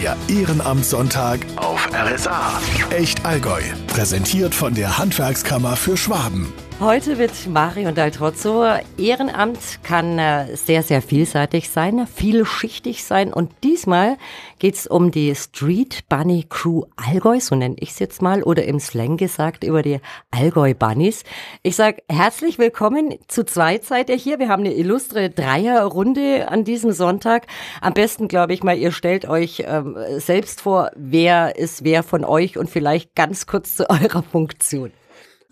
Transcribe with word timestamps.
Der 0.00 0.16
Ehrenamtssonntag 0.28 1.40
auf 1.56 1.88
RSA. 1.92 2.60
Echt 2.90 3.26
Allgäu. 3.26 3.60
Präsentiert 3.88 4.54
von 4.54 4.72
der 4.74 4.96
Handwerkskammer 4.96 5.74
für 5.74 5.96
Schwaben. 5.96 6.52
Heute 6.80 7.16
mit 7.16 7.32
Mario 7.48 7.90
Daltrozzo. 7.90 8.64
Ehrenamt 8.96 9.80
kann 9.82 10.16
äh, 10.16 10.54
sehr, 10.54 10.84
sehr 10.84 11.02
vielseitig 11.02 11.70
sein, 11.70 12.06
vielschichtig 12.06 13.02
sein. 13.02 13.32
Und 13.32 13.50
diesmal 13.64 14.16
geht's 14.60 14.86
um 14.86 15.10
die 15.10 15.34
Street 15.34 16.08
Bunny 16.08 16.46
Crew 16.48 16.84
Allgäu, 16.94 17.40
so 17.40 17.56
nenne 17.56 17.74
ich 17.80 17.90
es 17.90 17.98
jetzt 17.98 18.22
mal, 18.22 18.44
oder 18.44 18.64
im 18.64 18.78
Slang 18.78 19.16
gesagt 19.16 19.64
über 19.64 19.82
die 19.82 19.98
Allgäu 20.30 20.72
Bunnies. 20.72 21.24
Ich 21.64 21.74
sage 21.74 22.00
herzlich 22.08 22.60
willkommen 22.60 23.16
zu 23.26 23.44
zweit 23.44 23.84
seid 23.84 24.08
ihr 24.08 24.16
hier. 24.16 24.38
Wir 24.38 24.48
haben 24.48 24.62
eine 24.62 24.74
illustre 24.74 25.30
Dreierrunde 25.30 26.46
an 26.48 26.62
diesem 26.62 26.92
Sonntag. 26.92 27.48
Am 27.80 27.92
besten, 27.92 28.28
glaube 28.28 28.52
ich 28.52 28.62
mal, 28.62 28.78
ihr 28.78 28.92
stellt 28.92 29.28
euch 29.28 29.64
ähm, 29.66 29.96
selbst 30.18 30.60
vor, 30.60 30.92
wer 30.94 31.56
ist 31.56 31.82
wer 31.82 32.04
von 32.04 32.24
euch 32.24 32.56
und 32.56 32.70
vielleicht 32.70 33.16
ganz 33.16 33.48
kurz 33.48 33.74
zu 33.74 33.90
eurer 33.90 34.22
Funktion. 34.22 34.92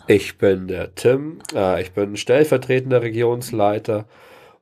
Ich 0.08 0.38
bin 0.38 0.68
der 0.68 0.94
Tim, 0.94 1.40
äh, 1.52 1.82
ich 1.82 1.90
bin 1.90 2.16
stellvertretender 2.16 3.02
Regionsleiter 3.02 4.06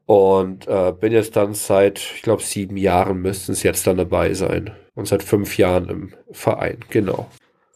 und 0.07 0.67
äh, 0.67 0.93
bin 0.99 1.13
jetzt 1.13 1.37
dann 1.37 1.53
seit, 1.53 1.99
ich 1.99 2.23
glaube, 2.23 2.43
sieben 2.43 2.79
Jahren 2.79 3.21
müssten 3.21 3.53
es 3.53 3.63
jetzt 3.63 3.87
dann 3.87 3.99
dabei 3.99 4.33
sein. 4.33 4.75
Und 4.95 5.07
seit 5.07 5.23
fünf 5.23 5.59
Jahren 5.59 5.89
im 5.89 6.15
Verein, 6.31 6.79
genau. 6.89 7.29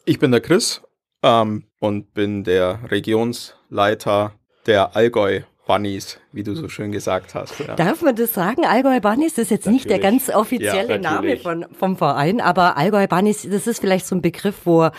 Ich 0.05 0.17
bin 0.17 0.31
der 0.31 0.41
Chris 0.41 0.81
ähm, 1.21 1.65
und 1.79 2.13
bin 2.15 2.43
der 2.43 2.79
Regionsleiter 2.89 4.33
der 4.65 4.95
Allgäu 4.95 5.41
Bunnies, 5.69 6.19
wie 6.31 6.41
du 6.41 6.55
so 6.55 6.67
schön 6.67 6.91
gesagt 6.91 7.35
hast. 7.35 7.59
Ja. 7.59 7.75
Darf 7.75 8.01
man 8.01 8.15
das 8.15 8.33
sagen? 8.33 8.65
Allgäu 8.65 8.99
Bunnies 9.01 9.37
ist 9.37 9.51
jetzt 9.51 9.67
natürlich. 9.67 9.85
nicht 9.85 9.89
der 9.91 9.99
ganz 9.99 10.31
offizielle 10.31 10.93
ja, 10.93 10.97
Name 10.97 11.37
von, 11.37 11.67
vom 11.77 11.95
Verein, 11.95 12.41
aber 12.41 12.75
Allgäu 12.75 13.05
Bunnies, 13.05 13.47
das 13.47 13.67
ist 13.67 13.79
vielleicht 13.79 14.07
so 14.07 14.15
ein 14.15 14.23
Begriff, 14.23 14.61
wo, 14.65 14.89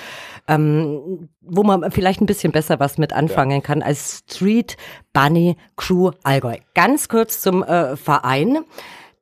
ähm, 0.46 1.28
wo 1.40 1.64
man 1.64 1.90
vielleicht 1.90 2.20
ein 2.20 2.26
bisschen 2.26 2.52
besser 2.52 2.78
was 2.78 2.98
mit 2.98 3.12
anfangen 3.12 3.56
ja. 3.56 3.60
kann 3.60 3.82
als 3.82 4.22
Street 4.30 4.76
Bunny 5.12 5.56
Crew 5.74 6.12
Allgäu. 6.22 6.58
Ganz 6.74 7.08
kurz 7.08 7.40
zum 7.40 7.64
äh, 7.64 7.96
Verein. 7.96 8.60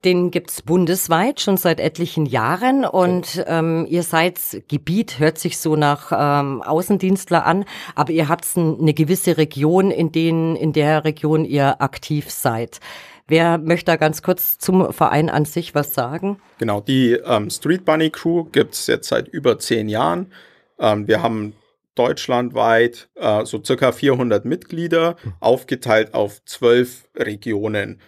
Den 0.05 0.31
gibt's 0.31 0.63
bundesweit 0.63 1.41
schon 1.41 1.57
seit 1.57 1.81
etlichen 1.81 2.25
Jahren 2.25 2.85
und 2.85 3.45
ähm, 3.49 3.85
ihr 3.91 4.05
seid 4.05 4.39
Gebiet, 4.69 5.19
hört 5.19 5.39
sich 5.39 5.59
so 5.59 5.75
nach 5.75 6.13
ähm, 6.13 6.63
Außendienstler 6.63 7.45
an, 7.45 7.65
aber 7.97 8.13
ihr 8.13 8.29
habt 8.29 8.47
eine 8.57 8.95
gewisse 8.95 9.39
Region, 9.39 9.91
in, 9.91 10.13
denen, 10.13 10.55
in 10.55 10.73
der 10.73 11.05
Region 11.05 11.45
ihr 11.45 11.83
aktiv 11.83 12.31
seid. 12.31 12.79
Wer 13.27 13.59
möchte 13.59 13.87
da 13.87 13.97
ganz 13.97 14.23
kurz 14.23 14.59
zum 14.59 14.93
Verein 14.93 15.29
an 15.29 15.45
sich 15.45 15.75
was 15.75 15.95
sagen? 15.95 16.39
Genau, 16.59 16.81
die 16.81 17.13
ähm, 17.13 17.51
Street 17.51 17.85
Bunny 17.85 18.11
Crew 18.11 18.45
gibt's 18.45 18.87
jetzt 18.87 19.09
seit 19.09 19.27
über 19.27 19.59
zehn 19.59 19.89
Jahren. 19.89 20.33
Ähm, 20.79 21.09
wir 21.09 21.23
haben 21.23 21.55
deutschlandweit 21.97 23.09
äh, 23.17 23.45
so 23.45 23.63
circa 23.63 23.91
400 23.91 24.45
Mitglieder, 24.45 25.17
aufgeteilt 25.41 26.15
auf 26.15 26.45
zwölf 26.45 27.09
Regionen. 27.17 28.01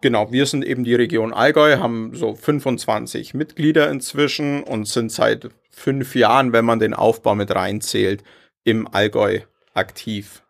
Genau, 0.00 0.30
wir 0.30 0.46
sind 0.46 0.64
eben 0.64 0.84
die 0.84 0.94
Region 0.94 1.32
Allgäu, 1.32 1.78
haben 1.78 2.12
so 2.14 2.34
25 2.34 3.34
Mitglieder 3.34 3.90
inzwischen 3.90 4.62
und 4.62 4.86
sind 4.86 5.10
seit 5.10 5.48
fünf 5.70 6.14
Jahren, 6.14 6.52
wenn 6.52 6.64
man 6.64 6.78
den 6.78 6.94
Aufbau 6.94 7.34
mit 7.34 7.54
reinzählt, 7.54 8.22
im 8.64 8.86
Allgäu 8.92 9.40
aktiv. 9.74 10.42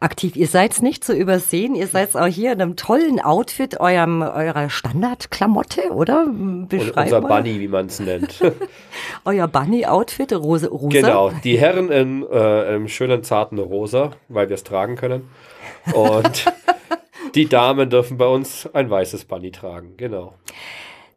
Aktiv. 0.00 0.34
Ihr 0.36 0.48
seid 0.48 0.82
nicht 0.82 1.04
zu 1.04 1.14
übersehen. 1.14 1.76
Ihr 1.76 1.86
seid 1.86 2.16
auch 2.16 2.26
hier 2.26 2.52
in 2.52 2.60
einem 2.60 2.76
tollen 2.76 3.20
Outfit, 3.20 3.78
eurem, 3.80 4.20
eurer 4.22 4.68
Standardklamotte, 4.68 5.92
oder? 5.92 6.26
Beschreib 6.68 7.04
unser 7.04 7.20
mal. 7.20 7.40
Bunny, 7.40 7.60
wie 7.60 7.68
man 7.68 7.86
es 7.86 8.00
nennt. 8.00 8.40
Euer 9.24 9.46
Bunny-Outfit, 9.46 10.32
rosa, 10.32 10.66
rosa. 10.66 10.88
Genau, 10.88 11.30
die 11.44 11.56
Herren 11.56 11.90
in 11.90 12.26
äh, 12.28 12.36
einem 12.36 12.88
schönen, 12.88 13.22
zarten 13.22 13.58
Rosa, 13.60 14.10
weil 14.28 14.48
wir 14.48 14.54
es 14.54 14.64
tragen 14.64 14.96
können. 14.96 15.28
Und 15.94 16.52
Die 17.34 17.48
Damen 17.48 17.88
dürfen 17.88 18.18
bei 18.18 18.26
uns 18.26 18.68
ein 18.72 18.90
weißes 18.90 19.24
Bunny 19.24 19.50
tragen, 19.50 19.96
genau. 19.96 20.34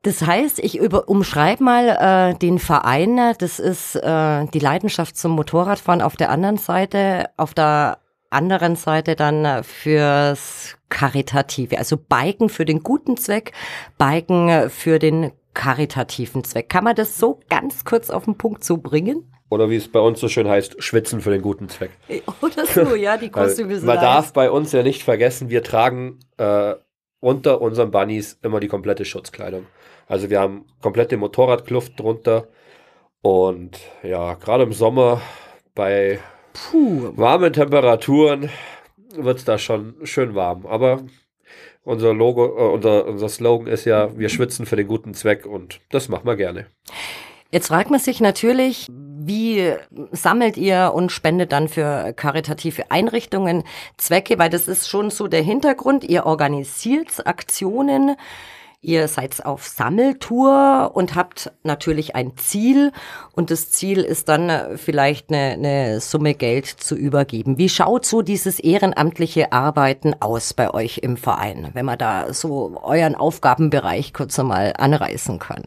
Das 0.03 0.21
heißt, 0.21 0.59
ich 0.59 0.77
über, 0.77 1.09
umschreibe 1.09 1.63
mal 1.63 1.87
äh, 2.33 2.37
den 2.37 2.59
Verein. 2.59 3.33
Das 3.39 3.59
ist 3.59 3.95
äh, 3.95 4.45
die 4.53 4.59
Leidenschaft 4.59 5.17
zum 5.17 5.31
Motorradfahren 5.31 6.01
auf 6.01 6.15
der 6.15 6.29
anderen 6.29 6.57
Seite, 6.57 7.29
auf 7.37 7.53
der 7.53 7.97
anderen 8.29 8.75
Seite 8.75 9.15
dann 9.15 9.63
fürs 9.63 10.77
Karitative, 10.89 11.77
also 11.77 11.97
Biken 11.97 12.49
für 12.49 12.65
den 12.65 12.83
guten 12.83 13.17
Zweck, 13.17 13.53
Biken 13.97 14.69
für 14.69 14.99
den 14.99 15.31
karitativen 15.53 16.43
Zweck. 16.43 16.69
Kann 16.69 16.83
man 16.83 16.95
das 16.95 17.17
so 17.17 17.39
ganz 17.49 17.83
kurz 17.83 18.09
auf 18.09 18.25
den 18.25 18.37
Punkt 18.37 18.63
so 18.63 18.77
bringen? 18.77 19.34
Oder 19.55 19.69
wie 19.69 19.77
es 19.77 19.87
bei 19.87 20.01
uns 20.01 20.19
so 20.19 20.27
schön 20.27 20.49
heißt, 20.49 20.83
schwitzen 20.83 21.21
für 21.21 21.29
den 21.29 21.41
guten 21.41 21.69
Zweck. 21.69 21.91
Oder 22.41 22.65
so, 22.65 22.93
ja, 22.95 23.15
die 23.15 23.29
Kostüme 23.29 23.77
sind 23.77 23.85
Man 23.85 24.01
darf 24.01 24.33
bei 24.33 24.51
uns 24.51 24.73
ja 24.73 24.83
nicht 24.83 25.01
vergessen, 25.01 25.49
wir 25.49 25.63
tragen 25.63 26.19
äh, 26.35 26.73
unter 27.21 27.61
unseren 27.61 27.89
Bunnies 27.89 28.37
immer 28.43 28.59
die 28.59 28.67
komplette 28.67 29.05
Schutzkleidung. 29.05 29.65
Also 30.07 30.29
wir 30.29 30.41
haben 30.41 30.65
komplette 30.81 31.15
Motorradkluft 31.15 31.97
drunter. 31.97 32.49
Und 33.21 33.79
ja, 34.03 34.33
gerade 34.33 34.63
im 34.65 34.73
Sommer 34.73 35.21
bei 35.73 36.19
Puh. 36.51 37.13
warmen 37.15 37.53
Temperaturen 37.53 38.49
wird 39.15 39.37
es 39.37 39.45
da 39.45 39.57
schon 39.57 39.95
schön 40.03 40.35
warm. 40.35 40.65
Aber 40.65 41.05
unser 41.85 42.13
Logo, 42.13 42.45
äh, 42.45 42.73
unser, 42.73 43.05
unser 43.05 43.29
Slogan 43.29 43.67
ist 43.67 43.85
ja, 43.85 44.17
wir 44.17 44.27
schwitzen 44.27 44.65
für 44.65 44.75
den 44.75 44.89
guten 44.89 45.13
Zweck 45.13 45.45
und 45.45 45.79
das 45.91 46.09
machen 46.09 46.25
wir 46.25 46.35
gerne. 46.35 46.65
Jetzt 47.55 47.69
fragt 47.69 47.89
man 47.89 48.01
sich 48.01 48.19
natürlich, 48.19 48.87
wie 48.89 49.71
sammelt 50.11 50.57
ihr 50.57 50.91
und 50.93 51.09
spendet 51.09 51.53
dann 51.53 51.69
für 51.69 52.11
karitative 52.11 52.91
Einrichtungen 52.91 53.63
Zwecke? 53.95 54.37
Weil 54.37 54.49
das 54.49 54.67
ist 54.67 54.89
schon 54.89 55.09
so 55.09 55.29
der 55.29 55.41
Hintergrund. 55.41 56.03
Ihr 56.03 56.25
organisiert 56.25 57.25
Aktionen. 57.25 58.17
Ihr 58.81 59.07
seid 59.07 59.45
auf 59.45 59.65
Sammeltour 59.65 60.91
und 60.95 61.15
habt 61.15 61.53
natürlich 61.63 62.13
ein 62.13 62.35
Ziel 62.35 62.91
und 63.31 63.51
das 63.51 63.71
Ziel 63.71 63.99
ist 63.99 64.27
dann 64.27 64.77
vielleicht 64.77 65.29
eine, 65.29 65.53
eine, 65.53 66.01
Summe 66.01 66.33
Geld 66.33 66.65
zu 66.65 66.97
übergeben. 66.97 67.57
Wie 67.57 67.69
schaut 67.69 68.05
so 68.05 68.21
dieses 68.21 68.59
ehrenamtliche 68.59 69.53
Arbeiten 69.53 70.13
aus 70.19 70.53
bei 70.53 70.73
euch 70.73 70.97
im 70.97 71.15
Verein, 71.15 71.69
wenn 71.71 71.85
man 71.85 71.97
da 71.97 72.33
so 72.33 72.81
euren 72.83 73.15
Aufgabenbereich 73.15 74.11
kurz 74.11 74.37
einmal 74.37 74.73
anreißen 74.77 75.39
kann? 75.39 75.63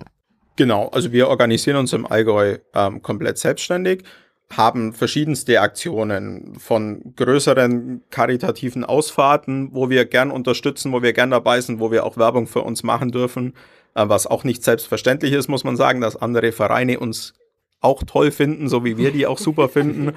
Genau, 0.59 0.89
also 0.89 1.13
wir 1.13 1.29
organisieren 1.29 1.77
uns 1.77 1.93
im 1.93 2.05
Allgäu 2.05 2.59
ähm, 2.75 3.01
komplett 3.01 3.39
selbstständig, 3.39 4.03
haben 4.51 4.93
verschiedenste 4.93 5.61
Aktionen 5.61 6.57
von 6.59 7.15
größeren 7.15 8.03
karitativen 8.11 8.85
Ausfahrten, 8.85 9.69
wo 9.73 9.89
wir 9.89 10.05
gern 10.05 10.33
unterstützen, 10.33 10.91
wo 10.91 11.01
wir 11.01 11.13
gern 11.13 11.31
dabei 11.31 11.61
sind, 11.61 11.79
wo 11.79 11.93
wir 11.93 12.05
auch 12.05 12.17
Werbung 12.17 12.49
für 12.49 12.63
uns 12.63 12.83
machen 12.83 13.13
dürfen, 13.13 13.55
äh, 13.95 14.09
was 14.09 14.27
auch 14.27 14.43
nicht 14.43 14.65
selbstverständlich 14.65 15.33
ist, 15.33 15.47
muss 15.47 15.63
man 15.63 15.77
sagen, 15.77 16.01
dass 16.01 16.17
andere 16.17 16.51
Vereine 16.51 16.99
uns 16.99 17.35
auch 17.81 18.03
toll 18.03 18.33
finden, 18.33 18.69
so 18.69 18.85
wie 18.85 18.97
wir 18.97 19.13
die 19.13 19.29
auch 19.29 19.39
super 19.39 19.69
finden. 19.69 20.13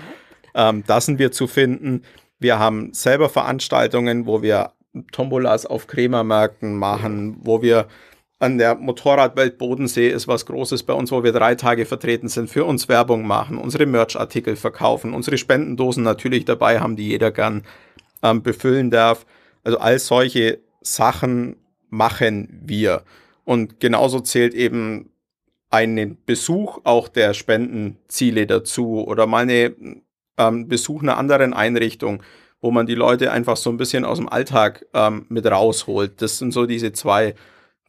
Ähm, 0.56 0.84
da 0.88 1.02
sind 1.02 1.19
wir 1.19 1.31
zu 1.31 1.46
finden. 1.46 2.02
Wir 2.40 2.58
haben 2.58 2.94
selber 2.94 3.29
Veranstaltungen, 3.29 4.25
wo 4.25 4.41
wir 4.41 4.72
Tombolas 5.12 5.68
auf 5.68 5.85
Krämermärkten 5.85 6.75
machen, 6.75 7.38
wo 7.41 7.62
wir 7.62 7.85
an 8.41 8.57
der 8.57 8.74
Motorradwelt 8.74 9.59
Bodensee 9.59 10.09
ist 10.09 10.28
was 10.28 10.47
Großes 10.47 10.81
bei 10.81 10.94
uns, 10.94 11.12
wo 11.12 11.24
wir 11.24 11.31
drei 11.31 11.53
Tage 11.53 11.85
vertreten 11.85 12.28
sind, 12.28 12.50
für 12.50 12.66
uns 12.66 12.90
Werbung 12.90 13.28
machen, 13.28 13.59
unsere 13.59 13.85
Merch-Artikel 13.85 14.56
verkaufen, 14.56 15.13
unsere 15.13 15.38
Spendendosen 15.38 16.03
natürlich 16.03 16.44
dabei 16.46 16.79
haben, 16.79 16.96
die 16.96 17.09
jeder 17.09 17.29
gern 17.29 17.63
ähm, 18.24 18.41
befüllen 18.41 18.90
darf. 18.90 19.28
Also 19.63 19.78
all 19.78 20.00
solche 20.00 20.59
Sachen 20.81 21.57
machen 21.91 22.62
wir. 22.66 23.03
Und 23.46 23.79
genauso 23.79 24.19
zählt 24.22 24.56
eben 24.56 25.12
einen 25.69 26.17
Besuch 26.26 26.79
auch 26.84 27.09
der 27.09 27.35
Spendenziele 27.35 28.47
dazu 28.47 29.05
oder 29.05 29.28
mal 29.28 29.44
einen 29.44 30.02
ähm, 30.40 30.67
Besuch 30.67 31.03
einer 31.03 31.17
anderen 31.17 31.53
Einrichtung, 31.53 32.23
wo 32.59 32.72
man 32.72 32.87
die 32.87 32.96
Leute 32.96 33.32
einfach 33.32 33.55
so 33.55 33.70
ein 33.70 33.78
bisschen 33.78 34.03
aus 34.03 34.17
dem 34.17 34.29
Alltag 34.29 34.84
ähm, 34.96 35.28
mit 35.29 35.46
rausholt. 35.46 36.23
Das 36.23 36.40
sind 36.40 36.53
so 36.53 36.66
diese 36.66 36.91
zwei 36.91 37.35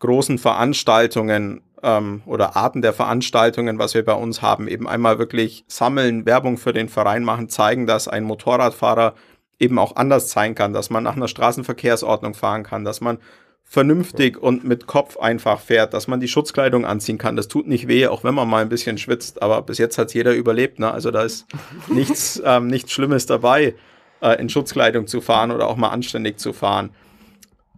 großen 0.02 0.36
Veranstaltungen 0.36 1.62
ähm, 1.82 2.22
oder 2.26 2.56
Arten 2.56 2.82
der 2.82 2.92
Veranstaltungen, 2.92 3.78
was 3.78 3.94
wir 3.94 4.04
bei 4.04 4.14
uns 4.14 4.42
haben, 4.42 4.66
eben 4.66 4.88
einmal 4.88 5.20
wirklich 5.20 5.64
sammeln, 5.68 6.26
Werbung 6.26 6.58
für 6.58 6.72
den 6.72 6.88
Verein 6.88 7.22
machen, 7.22 7.48
zeigen, 7.48 7.86
dass 7.86 8.08
ein 8.08 8.24
Motorradfahrer 8.24 9.14
eben 9.60 9.78
auch 9.78 9.94
anders 9.94 10.30
sein 10.32 10.56
kann, 10.56 10.72
dass 10.72 10.90
man 10.90 11.04
nach 11.04 11.14
einer 11.14 11.28
Straßenverkehrsordnung 11.28 12.34
fahren 12.34 12.64
kann, 12.64 12.84
dass 12.84 13.00
man 13.00 13.18
vernünftig 13.62 14.36
und 14.36 14.64
mit 14.64 14.88
Kopf 14.88 15.18
einfach 15.18 15.60
fährt, 15.60 15.94
dass 15.94 16.08
man 16.08 16.18
die 16.18 16.26
Schutzkleidung 16.26 16.84
anziehen 16.84 17.16
kann. 17.16 17.36
Das 17.36 17.46
tut 17.46 17.68
nicht 17.68 17.86
weh, 17.86 18.08
auch 18.08 18.24
wenn 18.24 18.34
man 18.34 18.48
mal 18.48 18.60
ein 18.62 18.68
bisschen 18.68 18.98
schwitzt, 18.98 19.40
aber 19.40 19.62
bis 19.62 19.78
jetzt 19.78 19.98
hat 19.98 20.12
jeder 20.14 20.34
überlebt. 20.34 20.80
Ne? 20.80 20.90
Also 20.90 21.12
da 21.12 21.22
ist 21.22 21.46
nichts, 21.86 22.42
ähm, 22.44 22.66
nichts 22.66 22.90
Schlimmes 22.90 23.26
dabei, 23.26 23.76
äh, 24.20 24.40
in 24.40 24.48
Schutzkleidung 24.48 25.06
zu 25.06 25.20
fahren 25.20 25.52
oder 25.52 25.68
auch 25.68 25.76
mal 25.76 25.90
anständig 25.90 26.38
zu 26.38 26.52
fahren. 26.52 26.90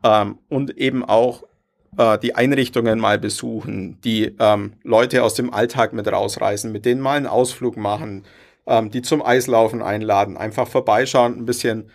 Ähm, 0.02 0.38
und 0.48 0.76
eben 0.78 1.04
auch 1.04 1.44
äh, 1.98 2.18
die 2.18 2.34
Einrichtungen 2.34 2.98
mal 2.98 3.18
besuchen, 3.18 4.00
die 4.02 4.34
ähm, 4.38 4.74
Leute 4.82 5.22
aus 5.22 5.34
dem 5.34 5.52
Alltag 5.52 5.92
mit 5.92 6.10
rausreißen, 6.10 6.70
mit 6.70 6.84
denen 6.84 7.00
mal 7.00 7.16
einen 7.16 7.26
Ausflug 7.26 7.76
machen, 7.76 8.24
ähm, 8.66 8.90
die 8.90 9.02
zum 9.02 9.22
Eislaufen 9.22 9.82
einladen, 9.82 10.36
einfach 10.36 10.68
vorbeischauen, 10.68 11.38
ein 11.38 11.46
bisschen 11.46 11.90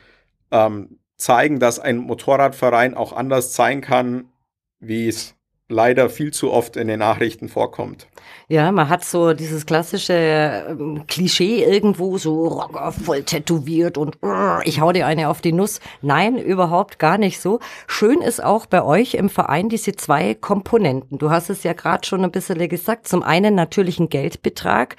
ähm, 0.52 1.00
zeigen, 1.18 1.60
dass 1.60 1.80
ein 1.80 1.98
Motorradverein 1.98 2.94
auch 2.94 3.14
anders 3.14 3.56
sein 3.56 3.82
kann, 3.82 4.30
wie 4.80 5.08
es 5.08 5.36
leider 5.70 6.10
viel 6.10 6.32
zu 6.32 6.52
oft 6.52 6.76
in 6.76 6.88
den 6.88 7.00
Nachrichten 7.00 7.48
vorkommt. 7.48 8.08
Ja, 8.48 8.72
man 8.72 8.90
hat 8.90 9.06
so 9.06 9.34
dieses 9.34 9.68
klassische 9.68 10.66
ähm, 10.70 11.06
Klischee 11.08 11.64
irgendwo, 11.64 12.18
so 12.18 12.48
Rocker 12.48 12.92
voll 12.92 13.24
tätowiert 13.24 13.98
und 13.98 14.18
uh, 14.24 14.60
ich 14.64 14.82
hau 14.82 14.92
dir 14.92 15.06
eine 15.06 15.30
auf 15.30 15.42
die 15.42 15.54
Nuss. 15.54 15.80
Nein, 16.02 16.38
überhaupt 16.38 16.98
gar 16.98 17.20
nicht 17.20 17.40
so. 17.40 17.60
Schön 17.88 18.22
ist 18.22 18.44
auch 18.44 18.66
bei 18.66 18.84
euch 18.84 19.14
im 19.14 19.30
Verein 19.30 19.70
diese 19.70 19.96
zwei 19.96 20.34
Komponenten. 20.34 21.20
Du 21.20 21.30
hast 21.30 21.52
es 21.52 21.64
ja 21.64 21.74
gerade 21.74 22.06
schon 22.08 22.24
ein 22.24 22.32
bisschen 22.32 22.68
gesagt. 22.68 23.08
Zum 23.08 23.22
einen 23.22 23.54
natürlich 23.54 24.00
einen 24.00 24.10
Geldbetrag 24.10 24.96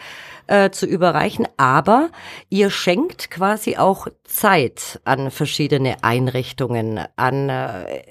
äh, 0.47 0.71
zu 0.71 0.87
überreichen, 0.87 1.49
aber 1.57 2.11
ihr 2.49 2.71
schenkt 2.71 3.31
quasi 3.31 3.77
auch 3.77 4.07
Zeit 4.25 5.01
an 5.05 5.33
verschiedene 5.33 5.97
Einrichtungen, 6.03 7.01
an 7.17 7.49
äh, 7.49 8.03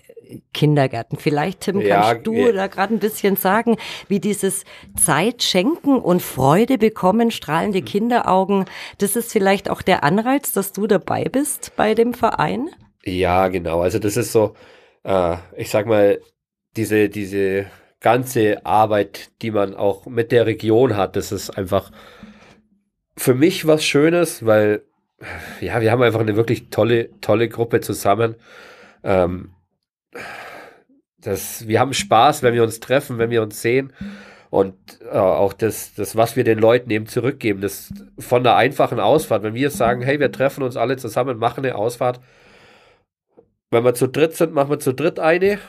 Kindergärten. 0.53 1.17
Vielleicht, 1.17 1.61
Tim, 1.61 1.81
ja, 1.81 2.01
kannst 2.01 2.27
du 2.27 2.33
ja. 2.33 2.51
da 2.51 2.67
gerade 2.67 2.93
ein 2.93 2.99
bisschen 2.99 3.35
sagen, 3.35 3.77
wie 4.07 4.19
dieses 4.19 4.63
Zeit 4.95 5.43
schenken 5.43 5.99
und 5.99 6.21
Freude 6.21 6.77
bekommen, 6.77 7.31
strahlende 7.31 7.81
Kinderaugen, 7.81 8.65
das 8.97 9.15
ist 9.15 9.31
vielleicht 9.31 9.69
auch 9.69 9.81
der 9.81 10.03
Anreiz, 10.03 10.51
dass 10.51 10.71
du 10.71 10.87
dabei 10.87 11.25
bist 11.25 11.73
bei 11.75 11.93
dem 11.93 12.13
Verein? 12.13 12.69
Ja, 13.03 13.47
genau. 13.47 13.81
Also 13.81 13.99
das 13.99 14.17
ist 14.17 14.31
so, 14.31 14.55
äh, 15.03 15.37
ich 15.57 15.69
sag 15.69 15.85
mal, 15.85 16.19
diese, 16.75 17.09
diese 17.09 17.65
ganze 17.99 18.65
Arbeit, 18.65 19.31
die 19.41 19.51
man 19.51 19.75
auch 19.75 20.05
mit 20.05 20.31
der 20.31 20.45
Region 20.45 20.95
hat, 20.95 21.15
das 21.15 21.31
ist 21.31 21.49
einfach 21.49 21.91
für 23.17 23.33
mich 23.33 23.67
was 23.67 23.83
Schönes, 23.83 24.45
weil 24.45 24.83
ja, 25.59 25.81
wir 25.81 25.91
haben 25.91 26.01
einfach 26.01 26.21
eine 26.21 26.35
wirklich 26.35 26.69
tolle, 26.69 27.09
tolle 27.19 27.49
Gruppe 27.49 27.81
zusammen. 27.81 28.35
Ähm, 29.03 29.51
das, 31.21 31.67
wir 31.67 31.79
haben 31.79 31.93
Spaß, 31.93 32.43
wenn 32.43 32.53
wir 32.53 32.63
uns 32.63 32.79
treffen, 32.79 33.17
wenn 33.17 33.29
wir 33.29 33.41
uns 33.41 33.61
sehen. 33.61 33.93
Und 34.49 34.75
äh, 35.11 35.17
auch 35.17 35.53
das, 35.53 35.93
das, 35.93 36.15
was 36.15 36.35
wir 36.35 36.43
den 36.43 36.57
Leuten 36.57 36.89
eben 36.89 37.05
zurückgeben, 37.05 37.61
das 37.61 37.93
von 38.17 38.43
der 38.43 38.55
einfachen 38.55 38.99
Ausfahrt, 38.99 39.43
wenn 39.43 39.53
wir 39.53 39.69
sagen, 39.69 40.01
hey, 40.01 40.19
wir 40.19 40.31
treffen 40.31 40.63
uns 40.63 40.75
alle 40.75 40.97
zusammen, 40.97 41.37
machen 41.37 41.63
eine 41.63 41.75
Ausfahrt. 41.75 42.19
Wenn 43.69 43.83
wir 43.83 43.93
zu 43.93 44.07
dritt 44.07 44.35
sind, 44.35 44.53
machen 44.53 44.71
wir 44.71 44.79
zu 44.79 44.93
dritt 44.93 45.19
eine. 45.19 45.59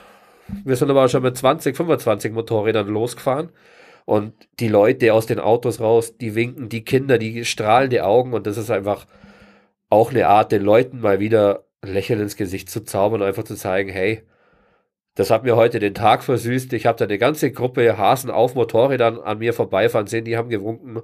Wir 0.65 0.77
sind 0.77 0.91
aber 0.91 1.05
auch 1.05 1.09
schon 1.09 1.23
mit 1.23 1.37
20, 1.37 1.77
25 1.77 2.33
Motorrädern 2.33 2.89
losgefahren. 2.89 3.51
Und 4.07 4.35
die 4.59 4.69
Leute 4.69 5.13
aus 5.13 5.27
den 5.27 5.39
Autos 5.39 5.81
raus, 5.81 6.17
die 6.17 6.35
winken, 6.35 6.69
die 6.71 6.83
Kinder, 6.83 7.19
die 7.19 7.45
strahlende 7.45 8.05
Augen. 8.05 8.33
Und 8.33 8.47
das 8.47 8.57
ist 8.57 8.71
einfach 8.71 9.07
auch 9.91 10.11
eine 10.11 10.27
Art, 10.29 10.53
den 10.53 10.63
Leuten 10.63 11.01
mal 11.01 11.21
wieder 11.21 11.65
Lächeln 11.83 12.21
ins 12.21 12.37
Gesicht 12.37 12.71
zu 12.71 12.83
zaubern 12.85 13.21
und 13.21 13.29
einfach 13.29 13.45
zu 13.45 13.57
zeigen, 13.57 13.91
hey, 13.91 14.23
das 15.21 15.31
hat 15.31 15.45
mir 15.45 15.55
heute 15.55 15.81
den 15.81 15.93
Tag 15.93 16.25
versüßt. 16.25 16.73
Ich 16.73 16.87
habe 16.87 16.97
da 16.97 17.05
eine 17.05 17.19
ganze 17.19 17.53
Gruppe 17.53 17.99
Hasen 17.99 18.31
auf 18.31 18.55
Motorrädern 18.55 19.19
an 19.19 19.39
mir 19.39 19.53
vorbeifahren 19.53 20.07
sehen, 20.07 20.25
die 20.25 20.39
haben 20.39 20.49
gewunken. 20.49 21.03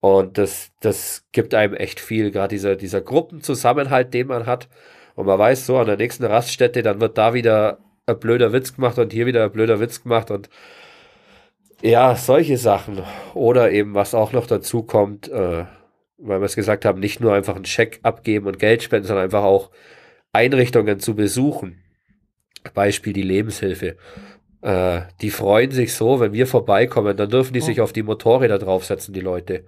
Und 0.00 0.38
das, 0.38 0.72
das 0.80 1.26
gibt 1.30 1.52
einem 1.52 1.74
echt 1.74 2.00
viel, 2.00 2.30
gerade 2.30 2.54
dieser, 2.54 2.74
dieser 2.74 3.02
Gruppenzusammenhalt, 3.02 4.14
den 4.14 4.28
man 4.28 4.46
hat. 4.46 4.70
Und 5.14 5.26
man 5.26 5.38
weiß 5.38 5.66
so, 5.66 5.76
an 5.76 5.86
der 5.86 5.98
nächsten 5.98 6.24
Raststätte, 6.24 6.82
dann 6.82 7.02
wird 7.02 7.18
da 7.18 7.34
wieder 7.34 7.80
ein 8.06 8.18
blöder 8.18 8.54
Witz 8.54 8.74
gemacht 8.76 8.98
und 8.98 9.12
hier 9.12 9.26
wieder 9.26 9.44
ein 9.44 9.52
blöder 9.52 9.78
Witz 9.78 10.02
gemacht 10.02 10.30
und 10.30 10.48
ja, 11.82 12.16
solche 12.16 12.56
Sachen. 12.56 13.02
Oder 13.34 13.72
eben, 13.72 13.94
was 13.94 14.14
auch 14.14 14.32
noch 14.32 14.46
dazu 14.46 14.84
kommt, 14.84 15.28
äh, 15.28 15.66
weil 16.16 16.40
wir 16.40 16.46
es 16.46 16.56
gesagt 16.56 16.86
haben, 16.86 16.98
nicht 16.98 17.20
nur 17.20 17.34
einfach 17.34 17.56
einen 17.56 17.66
Scheck 17.66 18.00
abgeben 18.04 18.46
und 18.46 18.58
Geld 18.58 18.82
spenden, 18.82 19.06
sondern 19.06 19.24
einfach 19.24 19.44
auch 19.44 19.70
Einrichtungen 20.32 20.98
zu 20.98 21.14
besuchen. 21.14 21.83
Beispiel 22.72 23.12
die 23.12 23.22
Lebenshilfe. 23.22 23.96
Äh, 24.62 25.00
die 25.20 25.30
freuen 25.30 25.70
sich 25.70 25.94
so, 25.94 26.20
wenn 26.20 26.32
wir 26.32 26.46
vorbeikommen, 26.46 27.16
dann 27.16 27.30
dürfen 27.30 27.52
die 27.52 27.60
oh. 27.60 27.64
sich 27.64 27.80
auf 27.80 27.92
die 27.92 28.02
Motorräder 28.02 28.58
draufsetzen, 28.58 29.12
die 29.12 29.20
Leute. 29.20 29.64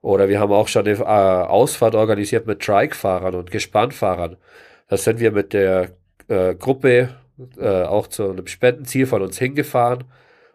Oder 0.00 0.28
wir 0.28 0.40
haben 0.40 0.52
auch 0.52 0.68
schon 0.68 0.86
eine 0.86 0.98
äh, 0.98 1.02
Ausfahrt 1.02 1.94
organisiert 1.94 2.46
mit 2.46 2.60
Trike-Fahrern 2.60 3.34
und 3.34 3.50
Gespannfahrern. 3.50 4.36
Da 4.88 4.96
sind 4.96 5.20
wir 5.20 5.32
mit 5.32 5.52
der 5.52 5.92
äh, 6.28 6.54
Gruppe 6.54 7.10
äh, 7.58 7.82
auch 7.82 8.06
zu 8.08 8.30
einem 8.30 8.46
Spendenziel 8.46 9.06
von 9.06 9.22
uns 9.22 9.38
hingefahren 9.38 10.04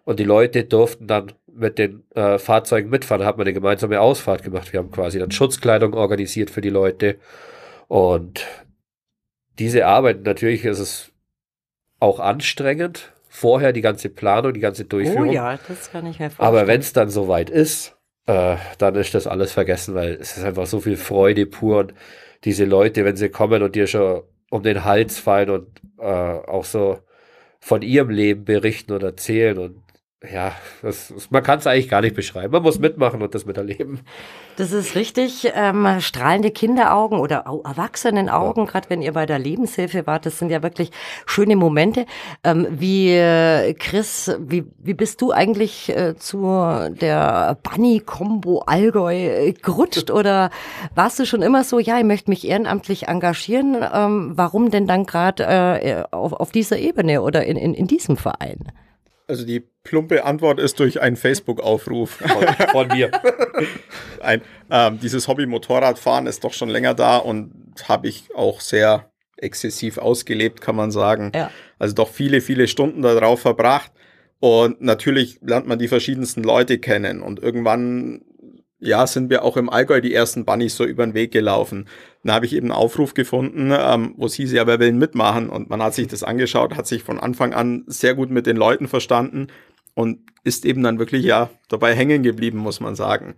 und 0.03 0.19
die 0.19 0.23
Leute 0.23 0.63
durften 0.63 1.07
dann 1.07 1.33
mit 1.53 1.77
den 1.77 2.03
äh, 2.15 2.37
Fahrzeugen 2.37 2.89
mitfahren. 2.89 3.21
Da 3.21 3.27
hat 3.27 3.37
man 3.37 3.45
eine 3.45 3.53
gemeinsame 3.53 3.99
Ausfahrt 3.99 4.43
gemacht. 4.43 4.71
Wir 4.71 4.79
haben 4.79 4.91
quasi 4.91 5.19
dann 5.19 5.31
Schutzkleidung 5.31 5.93
organisiert 5.93 6.49
für 6.49 6.61
die 6.61 6.69
Leute. 6.69 7.17
Und 7.87 8.45
diese 9.57 9.85
Arbeit, 9.85 10.23
natürlich 10.23 10.63
ist 10.65 10.79
es 10.79 11.08
auch 11.99 12.19
anstrengend. 12.19 13.13
Vorher 13.27 13.73
die 13.73 13.81
ganze 13.81 14.09
Planung, 14.09 14.53
die 14.53 14.59
ganze 14.59 14.85
Durchführung. 14.85 15.29
Oh 15.29 15.31
ja, 15.31 15.57
das 15.67 15.91
kann 15.91 16.05
ich 16.07 16.19
mir 16.19 16.29
vorstellen. 16.29 16.47
Aber 16.47 16.67
wenn 16.67 16.79
es 16.79 16.93
dann 16.93 17.09
soweit 17.09 17.49
ist, 17.49 17.95
äh, 18.25 18.57
dann 18.77 18.95
ist 18.95 19.13
das 19.13 19.27
alles 19.27 19.51
vergessen, 19.51 19.95
weil 19.95 20.13
es 20.13 20.35
ist 20.37 20.43
einfach 20.43 20.65
so 20.65 20.79
viel 20.79 20.97
Freude 20.97 21.45
pur. 21.45 21.79
Und 21.79 21.93
diese 22.43 22.65
Leute, 22.65 23.05
wenn 23.05 23.15
sie 23.15 23.29
kommen 23.29 23.61
und 23.61 23.75
dir 23.75 23.87
schon 23.87 24.23
um 24.49 24.63
den 24.63 24.83
Hals 24.83 25.19
fallen 25.19 25.49
und 25.51 25.67
äh, 25.99 26.03
auch 26.03 26.65
so 26.65 26.99
von 27.59 27.81
ihrem 27.81 28.09
Leben 28.09 28.45
berichten 28.45 28.93
und 28.93 29.03
erzählen 29.03 29.57
und 29.57 29.83
ja, 30.21 30.51
das, 30.81 31.13
man 31.29 31.41
kann 31.43 31.59
es 31.59 31.67
eigentlich 31.67 31.87
gar 31.87 32.01
nicht 32.01 32.13
beschreiben. 32.13 32.51
Man 32.51 32.61
muss 32.61 32.77
mitmachen 32.77 33.21
und 33.21 33.33
das 33.33 33.45
miterleben. 33.45 34.01
Das 34.57 34.73
ist 34.73 34.95
richtig. 34.95 35.49
Ähm, 35.55 35.87
strahlende 36.01 36.51
Kinderaugen 36.51 37.19
oder 37.19 37.45
Erwachsenenaugen, 37.63 38.65
ja. 38.65 38.69
gerade 38.69 38.89
wenn 38.89 39.01
ihr 39.01 39.13
bei 39.13 39.25
der 39.25 39.39
Lebenshilfe 39.39 40.05
wart, 40.07 40.25
das 40.25 40.37
sind 40.37 40.49
ja 40.49 40.61
wirklich 40.61 40.91
schöne 41.25 41.55
Momente. 41.55 42.05
Ähm, 42.43 42.67
wie, 42.69 43.15
Chris, 43.79 44.35
wie, 44.39 44.65
wie 44.79 44.93
bist 44.93 45.21
du 45.21 45.31
eigentlich 45.31 45.87
äh, 45.95 46.17
zu 46.17 46.41
der 46.99 47.57
Bunny-Combo 47.63 48.63
Allgäu 48.65 49.15
äh, 49.15 49.53
gerutscht? 49.53 50.11
Oder 50.19 50.49
warst 50.95 51.17
du 51.19 51.25
schon 51.25 51.41
immer 51.41 51.63
so, 51.63 51.79
ja, 51.79 51.97
ich 51.97 52.03
möchte 52.03 52.29
mich 52.29 52.45
ehrenamtlich 52.45 53.07
engagieren? 53.07 53.77
Ähm, 53.93 54.33
warum 54.35 54.69
denn 54.69 54.85
dann 54.85 55.05
gerade 55.05 55.45
äh, 55.45 56.03
auf, 56.11 56.33
auf 56.33 56.51
dieser 56.51 56.77
Ebene 56.77 57.21
oder 57.21 57.45
in, 57.45 57.55
in, 57.55 57.73
in 57.73 57.87
diesem 57.87 58.17
Verein? 58.17 58.69
Also 59.29 59.45
die 59.45 59.59
plumpe 59.83 60.25
Antwort 60.25 60.59
ist 60.59 60.79
durch 60.79 61.01
einen 61.01 61.15
Facebook-Aufruf. 61.15 62.17
Von, 62.17 62.47
von, 62.71 62.87
mir. 62.87 63.11
Ein, 64.21 64.41
ähm, 64.71 64.99
dieses 64.99 65.27
Hobby 65.27 65.45
Motorradfahren 65.45 66.25
ist 66.25 66.43
doch 66.43 66.53
schon 66.53 66.69
länger 66.69 66.95
da 66.95 67.17
und 67.17 67.53
habe 67.87 68.07
ich 68.07 68.35
auch 68.35 68.59
sehr 68.59 69.11
exzessiv 69.37 69.99
ausgelebt, 69.99 70.61
kann 70.61 70.75
man 70.75 70.89
sagen. 70.89 71.31
Ja. 71.35 71.51
Also 71.77 71.93
doch 71.93 72.09
viele, 72.09 72.41
viele 72.41 72.67
Stunden 72.67 73.03
darauf 73.03 73.41
verbracht. 73.41 73.91
Und 74.39 74.81
natürlich 74.81 75.39
lernt 75.41 75.67
man 75.67 75.77
die 75.79 75.87
verschiedensten 75.87 76.43
Leute 76.43 76.79
kennen. 76.79 77.21
Und 77.21 77.39
irgendwann 77.39 78.21
ja, 78.79 79.05
sind 79.07 79.29
wir 79.29 79.43
auch 79.43 79.57
im 79.57 79.69
Allgäu 79.69 80.01
die 80.01 80.13
ersten 80.13 80.45
Bunnies 80.45 80.75
so 80.75 80.85
über 80.85 81.05
den 81.05 81.13
Weg 81.13 81.31
gelaufen. 81.31 81.87
Dann 82.23 82.33
habe 82.35 82.45
ich 82.45 82.53
eben 82.53 82.67
einen 82.67 82.79
Aufruf 82.79 83.13
gefunden, 83.13 83.71
ähm, 83.73 84.13
wo 84.17 84.25
es 84.25 84.35
hieß, 84.35 84.51
ja, 84.53 84.67
wer 84.67 84.79
will 84.79 84.93
mitmachen? 84.93 85.49
Und 85.49 85.69
man 85.69 85.81
hat 85.81 85.93
sich 85.93 86.07
das 86.07 86.23
angeschaut, 86.23 86.75
hat 86.75 86.87
sich 86.87 87.03
von 87.03 87.19
Anfang 87.19 87.53
an 87.53 87.83
sehr 87.87 88.15
gut 88.15 88.29
mit 88.29 88.45
den 88.45 88.57
Leuten 88.57 88.87
verstanden 88.87 89.47
und 89.93 90.19
ist 90.43 90.65
eben 90.65 90.83
dann 90.83 90.99
wirklich 90.99 91.25
ja 91.25 91.49
dabei 91.67 91.93
hängen 91.93 92.23
geblieben, 92.23 92.59
muss 92.59 92.79
man 92.79 92.95
sagen. 92.95 93.35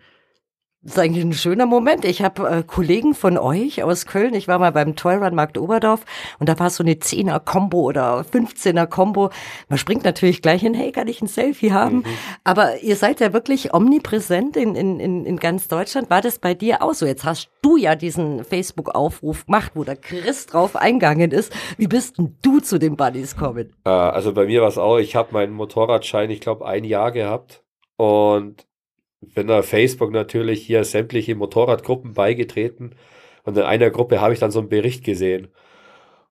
Das 0.83 0.93
ist 0.93 0.99
eigentlich 0.99 1.23
ein 1.23 1.33
schöner 1.33 1.67
Moment. 1.67 2.05
Ich 2.05 2.23
habe 2.23 2.49
äh, 2.49 2.63
Kollegen 2.63 3.13
von 3.13 3.37
euch 3.37 3.83
aus 3.83 4.07
Köln, 4.07 4.33
ich 4.33 4.47
war 4.47 4.57
mal 4.57 4.71
beim 4.71 4.95
Toyrun 4.95 5.35
Markt 5.35 5.59
Oberdorf 5.59 6.03
und 6.39 6.49
da 6.49 6.57
war 6.57 6.71
so 6.71 6.83
eine 6.83 6.93
10er 6.93 7.39
Combo 7.39 7.81
oder 7.81 8.21
15er 8.21 8.87
Combo. 8.87 9.29
Man 9.69 9.77
springt 9.77 10.03
natürlich 10.03 10.41
gleich 10.41 10.61
hin, 10.61 10.73
hey, 10.73 10.91
kann 10.91 11.07
ich 11.07 11.21
ein 11.21 11.27
Selfie 11.27 11.71
haben? 11.71 11.97
Mhm. 11.97 12.05
Aber 12.43 12.81
ihr 12.81 12.95
seid 12.95 13.19
ja 13.19 13.31
wirklich 13.31 13.75
omnipräsent 13.75 14.57
in, 14.57 14.73
in, 14.73 14.99
in, 14.99 15.23
in 15.27 15.37
ganz 15.37 15.67
Deutschland. 15.67 16.09
War 16.09 16.21
das 16.21 16.39
bei 16.39 16.55
dir 16.55 16.81
auch 16.81 16.95
so? 16.95 17.05
Jetzt 17.05 17.25
hast 17.25 17.51
du 17.61 17.77
ja 17.77 17.95
diesen 17.95 18.43
Facebook-Aufruf 18.43 19.45
gemacht, 19.45 19.73
wo 19.75 19.83
der 19.83 19.97
Chris 19.97 20.47
drauf 20.47 20.75
eingegangen 20.75 21.29
ist. 21.29 21.53
Wie 21.77 21.87
bist 21.87 22.17
denn 22.17 22.37
du 22.41 22.59
zu 22.59 22.79
den 22.79 22.97
Buddies 22.97 23.37
kommen? 23.37 23.75
Äh, 23.85 23.89
also 23.91 24.33
bei 24.33 24.47
mir 24.47 24.61
war 24.63 24.69
es 24.69 24.79
auch, 24.79 24.97
ich 24.97 25.15
habe 25.15 25.31
meinen 25.33 25.53
Motorradschein, 25.53 26.31
ich 26.31 26.41
glaube, 26.41 26.65
ein 26.65 26.85
Jahr 26.85 27.11
gehabt 27.11 27.63
und 27.97 28.65
bin 29.21 29.49
auf 29.51 29.67
Facebook 29.67 30.11
natürlich 30.11 30.65
hier 30.65 30.83
sämtliche 30.83 31.35
Motorradgruppen 31.35 32.13
beigetreten 32.13 32.95
und 33.43 33.57
in 33.57 33.63
einer 33.63 33.89
Gruppe 33.89 34.19
habe 34.21 34.33
ich 34.33 34.39
dann 34.39 34.51
so 34.51 34.59
einen 34.59 34.69
Bericht 34.69 35.03
gesehen. 35.03 35.47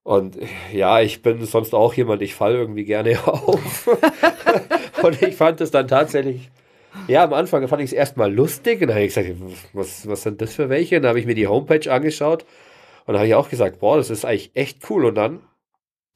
Und 0.03 0.39
ja, 0.73 1.01
ich 1.01 1.23
bin 1.23 1.45
sonst 1.45 1.75
auch 1.75 1.95
jemand, 1.95 2.23
ich 2.23 2.35
falle 2.35 2.57
irgendwie 2.57 2.85
gerne 2.85 3.19
auf. 3.27 3.89
und 5.03 5.23
ich 5.23 5.37
fand 5.37 5.61
es 5.61 5.71
dann 5.71 5.89
tatsächlich, 5.89 6.51
ja, 7.07 7.25
am 7.25 7.33
Anfang 7.33 7.67
fand 7.69 7.83
ich 7.83 7.91
es 7.91 7.93
erstmal 7.93 8.33
lustig 8.33 8.81
und 8.81 8.89
dann 8.89 8.97
habe 8.97 9.05
ich 9.05 9.15
gesagt, 9.15 9.37
was, 9.73 10.09
was 10.09 10.23
sind 10.23 10.41
das 10.41 10.55
für 10.55 10.69
welche? 10.69 10.97
Und 10.97 11.03
dann 11.03 11.11
habe 11.11 11.21
ich 11.21 11.27
mir 11.27 11.35
die 11.35 11.47
Homepage 11.47 11.91
angeschaut 11.93 12.45
und 13.07 13.15
habe 13.15 13.27
ich 13.27 13.35
auch 13.35 13.49
gesagt, 13.49 13.81
boah, 13.81 13.97
das 13.97 14.11
ist 14.11 14.25
eigentlich 14.25 14.51
echt 14.55 14.91
cool. 14.91 15.05
Und 15.05 15.15
dann 15.15 15.41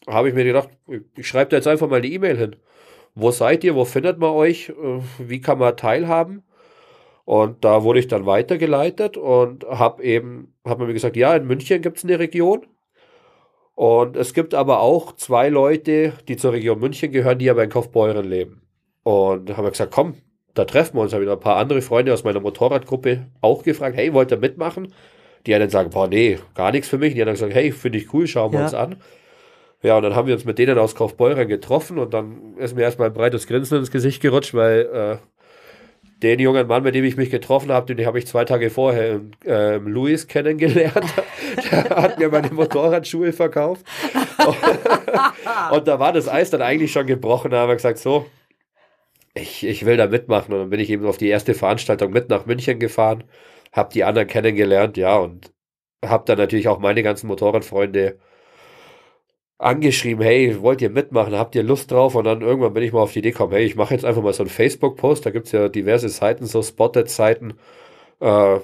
habe 0.07 0.29
ich 0.29 0.35
mir 0.35 0.45
gedacht, 0.45 0.71
ich 1.17 1.29
schreibe 1.29 1.51
da 1.51 1.57
jetzt 1.57 1.69
einfach 1.69 1.89
mal 1.89 2.01
die 2.01 2.15
E-Mail 2.15 2.37
hin. 2.37 2.57
Wo 3.15 3.31
seid 3.31 3.63
ihr? 3.63 3.75
Wo 3.77 3.85
findet 3.85 4.19
man 4.19 4.31
euch? 4.31 4.71
Äh, 4.71 5.01
wie 5.19 5.41
kann 5.41 5.59
man 5.59 5.77
teilhaben? 5.77 6.43
Und 7.25 7.65
da 7.65 7.83
wurde 7.83 8.01
ich 8.01 8.09
dann 8.09 8.27
weitergeleitet 8.27 9.17
und 9.17 9.65
habe 9.65 10.03
eben, 10.03 10.55
habe 10.67 10.87
mir 10.87 10.93
gesagt, 10.93 11.17
ja, 11.17 11.35
in 11.35 11.47
München 11.47 11.81
gibt 11.81 11.99
es 11.99 12.05
eine 12.05 12.19
Region. 12.19 12.67
Und 13.75 14.17
es 14.17 14.35
gibt 14.35 14.55
aber 14.55 14.81
auch 14.81 15.13
zwei 15.17 15.49
Leute, 15.49 16.13
die 16.29 16.37
zur 16.37 16.53
Region 16.53 16.79
München 16.79 17.11
gehören, 17.11 17.39
die 17.39 17.51
aber 17.51 17.65
in 17.65 17.71
Kaufbeuren 17.71 18.29
leben. 18.29 18.63
Und 19.03 19.49
da 19.49 19.57
haben 19.57 19.65
wir 19.65 19.71
gesagt, 19.71 19.93
komm, 19.93 20.15
da 20.55 20.65
treffen 20.65 20.97
wir 20.97 21.03
uns. 21.03 21.11
Da 21.11 21.17
habe 21.17 21.25
ich 21.25 21.29
noch 21.29 21.37
ein 21.37 21.43
paar 21.43 21.57
andere 21.57 21.83
Freunde 21.83 22.13
aus 22.13 22.25
meiner 22.25 22.41
Motorradgruppe 22.41 23.27
auch 23.41 23.63
gefragt, 23.63 23.97
hey, 23.97 24.13
wollt 24.13 24.31
ihr 24.31 24.39
mitmachen? 24.39 24.93
Die 25.47 25.55
einen 25.55 25.71
sagen, 25.71 25.91
boah, 25.91 26.09
nee, 26.09 26.39
gar 26.55 26.73
nichts 26.73 26.89
für 26.89 26.99
mich. 26.99 27.15
Die 27.15 27.21
anderen 27.21 27.37
sagen, 27.37 27.53
hey, 27.53 27.73
finde 27.73 27.99
ich 27.99 28.13
cool, 28.15 28.27
schauen 28.27 28.53
wir 28.53 28.61
ja. 28.61 28.65
uns 28.67 28.75
an. 28.75 28.97
Ja, 29.83 29.97
und 29.97 30.03
dann 30.03 30.15
haben 30.15 30.27
wir 30.27 30.35
uns 30.35 30.47
mit 30.47 30.59
denen 30.59 30.79
aus 30.79 30.95
Kaufbeuren 30.95 31.47
getroffen 31.47 31.99
und 31.99 32.15
dann 32.15 32.57
ist 32.57 32.75
mir 32.75 32.83
erstmal 32.83 33.09
ein 33.09 33.15
breites 33.15 33.47
Grinsen 33.47 33.79
ins 33.79 33.91
Gesicht 33.91 34.23
gerutscht, 34.23 34.55
weil 34.55 34.81
äh, 34.81 35.17
den 36.25 36.41
jungen 36.41 36.67
Mann, 36.67 36.83
mit 36.83 36.95
dem 36.95 37.05
ich 37.05 37.17
mich 37.17 37.31
getroffen 37.31 37.71
habe, 37.71 37.95
den 37.95 38.07
habe 38.07 38.19
ich 38.19 38.27
zwei 38.27 38.45
Tage 38.45 38.71
vorher 38.71 39.17
im 39.17 39.31
äh, 39.45 39.77
Louis 39.77 40.27
kennengelernt. 40.27 41.05
Der 41.71 41.91
hat 41.91 42.19
mir 42.19 42.31
meine 42.31 42.51
Motorradschuhe 42.51 43.33
verkauft. 43.33 43.85
und 45.71 45.87
da 45.87 46.01
war 46.01 46.13
das 46.13 46.29
Eis 46.29 46.51
dann 46.51 46.63
eigentlich 46.63 46.93
schon 46.93 47.07
gebrochen. 47.07 47.51
Da 47.51 47.61
haben 47.61 47.69
wir 47.69 47.77
gesagt, 47.77 47.99
so, 47.99 48.27
ich, 49.35 49.67
ich 49.67 49.85
will 49.85 49.97
da 49.97 50.07
mitmachen. 50.07 50.55
Und 50.55 50.61
dann 50.61 50.71
bin 50.71 50.81
ich 50.81 50.91
eben 50.91 51.07
auf 51.07 51.19
die 51.19 51.29
erste 51.29 51.55
Veranstaltung 51.55 52.11
mit 52.11 52.31
nach 52.31 52.47
München 52.47 52.79
gefahren, 52.81 53.25
habe 53.73 53.93
die 53.93 54.05
anderen 54.05 54.27
kennengelernt, 54.27 54.97
ja, 54.97 55.17
und 55.19 55.53
habe 56.05 56.25
dann 56.27 56.39
natürlich 56.39 56.69
auch 56.69 56.79
meine 56.79 57.03
ganzen 57.03 57.27
Motorradfreunde 57.27 58.19
angeschrieben, 59.65 60.23
hey, 60.23 60.61
wollt 60.61 60.83
ihr 60.83 60.91
mitmachen, 60.91 61.35
habt 61.35 61.55
ihr 61.55 61.63
Lust 61.63 61.91
drauf? 61.91 62.15
Und 62.15 62.25
dann 62.25 62.43
irgendwann 62.43 62.75
bin 62.75 62.83
ich 62.83 62.93
mal 62.93 63.01
auf 63.01 63.13
die 63.13 63.21
Idee 63.21 63.31
gekommen, 63.31 63.53
hey, 63.53 63.65
ich 63.65 63.77
mache 63.77 63.95
jetzt 63.95 64.05
einfach 64.05 64.23
mal 64.23 64.33
so 64.35 64.43
einen 64.43 64.51
Facebook-Post, 64.51 65.25
da 65.27 65.31
gibt 65.31 65.47
es 65.47 65.53
ja 65.53 65.69
diverse 65.69 66.09
Seiten, 66.09 66.47
so 66.47 66.63
Spotted-Seiten, 66.63 67.55
äh, 68.21 68.59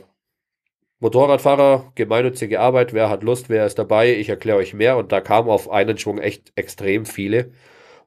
Motorradfahrer, 1.00 1.92
gemeinnützige 1.94 2.60
Arbeit, 2.60 2.92
wer 2.92 3.08
hat 3.08 3.22
Lust, 3.22 3.48
wer 3.48 3.64
ist 3.66 3.78
dabei, 3.78 4.14
ich 4.14 4.28
erkläre 4.28 4.58
euch 4.58 4.74
mehr 4.74 4.98
und 4.98 5.12
da 5.12 5.22
kamen 5.22 5.48
auf 5.48 5.70
einen 5.70 5.96
Schwung 5.96 6.18
echt 6.18 6.52
extrem 6.56 7.06
viele, 7.06 7.52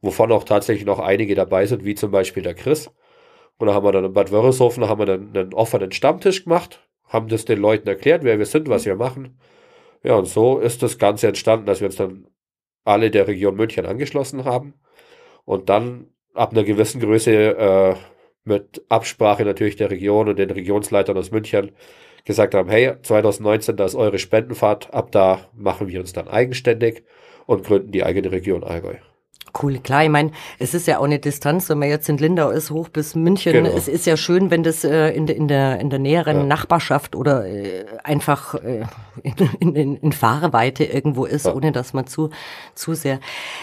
wovon 0.02 0.32
auch 0.32 0.44
tatsächlich 0.44 0.86
noch 0.86 1.00
einige 1.00 1.34
dabei 1.36 1.66
sind, 1.66 1.86
wie 1.86 1.96
zum 1.96 2.12
Beispiel 2.12 2.44
der 2.44 2.54
Chris. 2.54 2.92
Und 3.58 3.68
da 3.68 3.74
haben 3.74 3.86
wir 3.86 3.92
dann 3.92 4.06
in 4.06 4.14
Bad 4.14 4.32
Wörishofen, 4.32 4.88
haben 4.88 5.00
wir 5.02 5.06
dann 5.08 5.36
einen 5.36 5.54
offenen 5.56 5.92
Stammtisch 5.92 6.44
gemacht, 6.44 6.88
haben 7.08 7.28
das 7.30 7.46
den 7.46 7.60
Leuten 7.60 7.88
erklärt, 7.88 8.24
wer 8.24 8.38
wir 8.40 8.46
sind, 8.46 8.70
was 8.70 8.86
wir 8.86 8.96
machen. 8.96 9.40
Ja, 10.04 10.16
und 10.16 10.26
so 10.28 10.60
ist 10.60 10.84
das 10.84 10.98
Ganze 11.00 11.28
entstanden, 11.28 11.66
dass 11.66 11.80
wir 11.82 11.88
uns 11.88 11.96
dann 11.96 12.28
alle 12.84 13.12
der 13.12 13.28
Region 13.28 13.56
München 13.56 13.86
angeschlossen 13.86 14.46
haben 14.46 14.74
und 15.46 15.70
dann 15.70 16.08
ab 16.34 16.52
einer 16.52 16.64
gewissen 16.64 17.02
Größe 17.02 17.32
äh, 17.32 17.96
mit 18.44 18.84
Absprache 18.90 19.46
natürlich 19.46 19.76
der 19.76 19.92
Region 19.92 20.28
und 20.28 20.40
den 20.40 20.50
Regionsleitern 20.50 21.18
aus 21.18 21.32
München 21.32 21.72
gesagt 22.26 22.56
haben, 22.56 22.70
hey, 22.70 22.94
2019, 23.02 23.78
da 23.78 23.86
ist 23.86 23.96
eure 23.96 24.20
Spendenfahrt, 24.20 24.94
ab 24.94 25.12
da 25.12 25.48
machen 25.54 25.88
wir 25.88 26.00
uns 26.00 26.14
dann 26.14 26.28
eigenständig 26.28 27.04
und 27.46 27.66
gründen 27.66 27.92
die 27.92 28.04
eigene 28.04 28.32
Region 28.32 28.64
Allgäu. 28.64 28.96
Cool, 29.64 29.80
klar. 29.80 30.04
Ich 30.04 30.10
meine, 30.10 30.32
es 30.60 30.74
ist 30.74 30.88
ja 30.88 30.98
auch 31.00 31.06
eine 31.06 31.20
Distanz, 31.20 31.70
wenn 31.70 31.80
man 31.80 31.88
jetzt 31.88 32.10
in 32.10 32.18
Lindau 32.18 32.50
ist, 32.50 32.70
hoch 32.70 32.90
bis 32.90 33.16
München. 33.16 33.54
Genau. 33.54 33.70
Es 33.70 33.88
ist 33.88 34.06
ja 34.06 34.18
schön, 34.18 34.52
wenn 34.52 34.62
das 34.62 34.84
äh, 34.84 35.12
in, 35.12 35.26
de, 35.26 35.38
in, 35.38 35.48
der, 35.48 35.80
in 35.80 35.90
der 35.90 36.00
näheren 36.00 36.38
ja. 36.38 36.44
Nachbarschaft 36.44 37.16
oder 37.16 37.46
äh, 37.46 37.86
einfach 38.04 38.56
äh, 38.56 38.84
in, 39.24 39.76
in, 39.76 39.96
in 39.96 40.12
Fahrweite 40.12 40.84
irgendwo 40.84 41.24
ist, 41.24 41.46
ja. 41.46 41.54
ohne 41.54 41.72
dass 41.72 41.94
man 41.94 42.08
zu, 42.08 42.30
zu 42.76 42.94
sehr. 42.94 43.22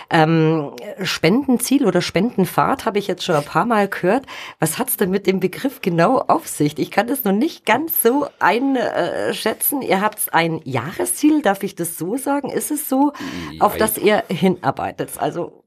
Ähm, 0.09 0.71
Spendenziel 1.03 1.87
oder 1.87 2.01
Spendenfahrt 2.01 2.87
habe 2.87 2.99
ich 2.99 3.07
jetzt 3.07 3.23
schon 3.23 3.37
ein 3.37 3.45
paar 3.45 3.67
Mal 3.67 3.87
gehört. 3.87 4.25
Was 4.59 4.79
hat's 4.79 4.97
denn 4.97 5.11
mit 5.11 5.27
dem 5.27 5.39
Begriff 5.39 5.83
genau 5.83 6.19
auf 6.19 6.49
sich? 6.49 6.79
Ich 6.79 6.91
kann 6.91 7.09
das 7.09 7.25
noch 7.25 7.33
nicht 7.33 7.67
ganz 7.67 8.03
so 8.03 8.27
einschätzen. 8.39 9.83
Ihr 9.83 10.01
habt 10.01 10.33
ein 10.33 10.63
Jahresziel, 10.65 11.43
darf 11.43 11.63
ich 11.63 11.75
das 11.75 11.99
so 11.99 12.17
sagen? 12.17 12.49
Ist 12.49 12.71
es 12.71 12.89
so, 12.89 13.13
auf 13.59 13.77
das 13.77 13.99
ihr 13.99 14.25
hinarbeitet? 14.29 15.11
Also 15.19 15.61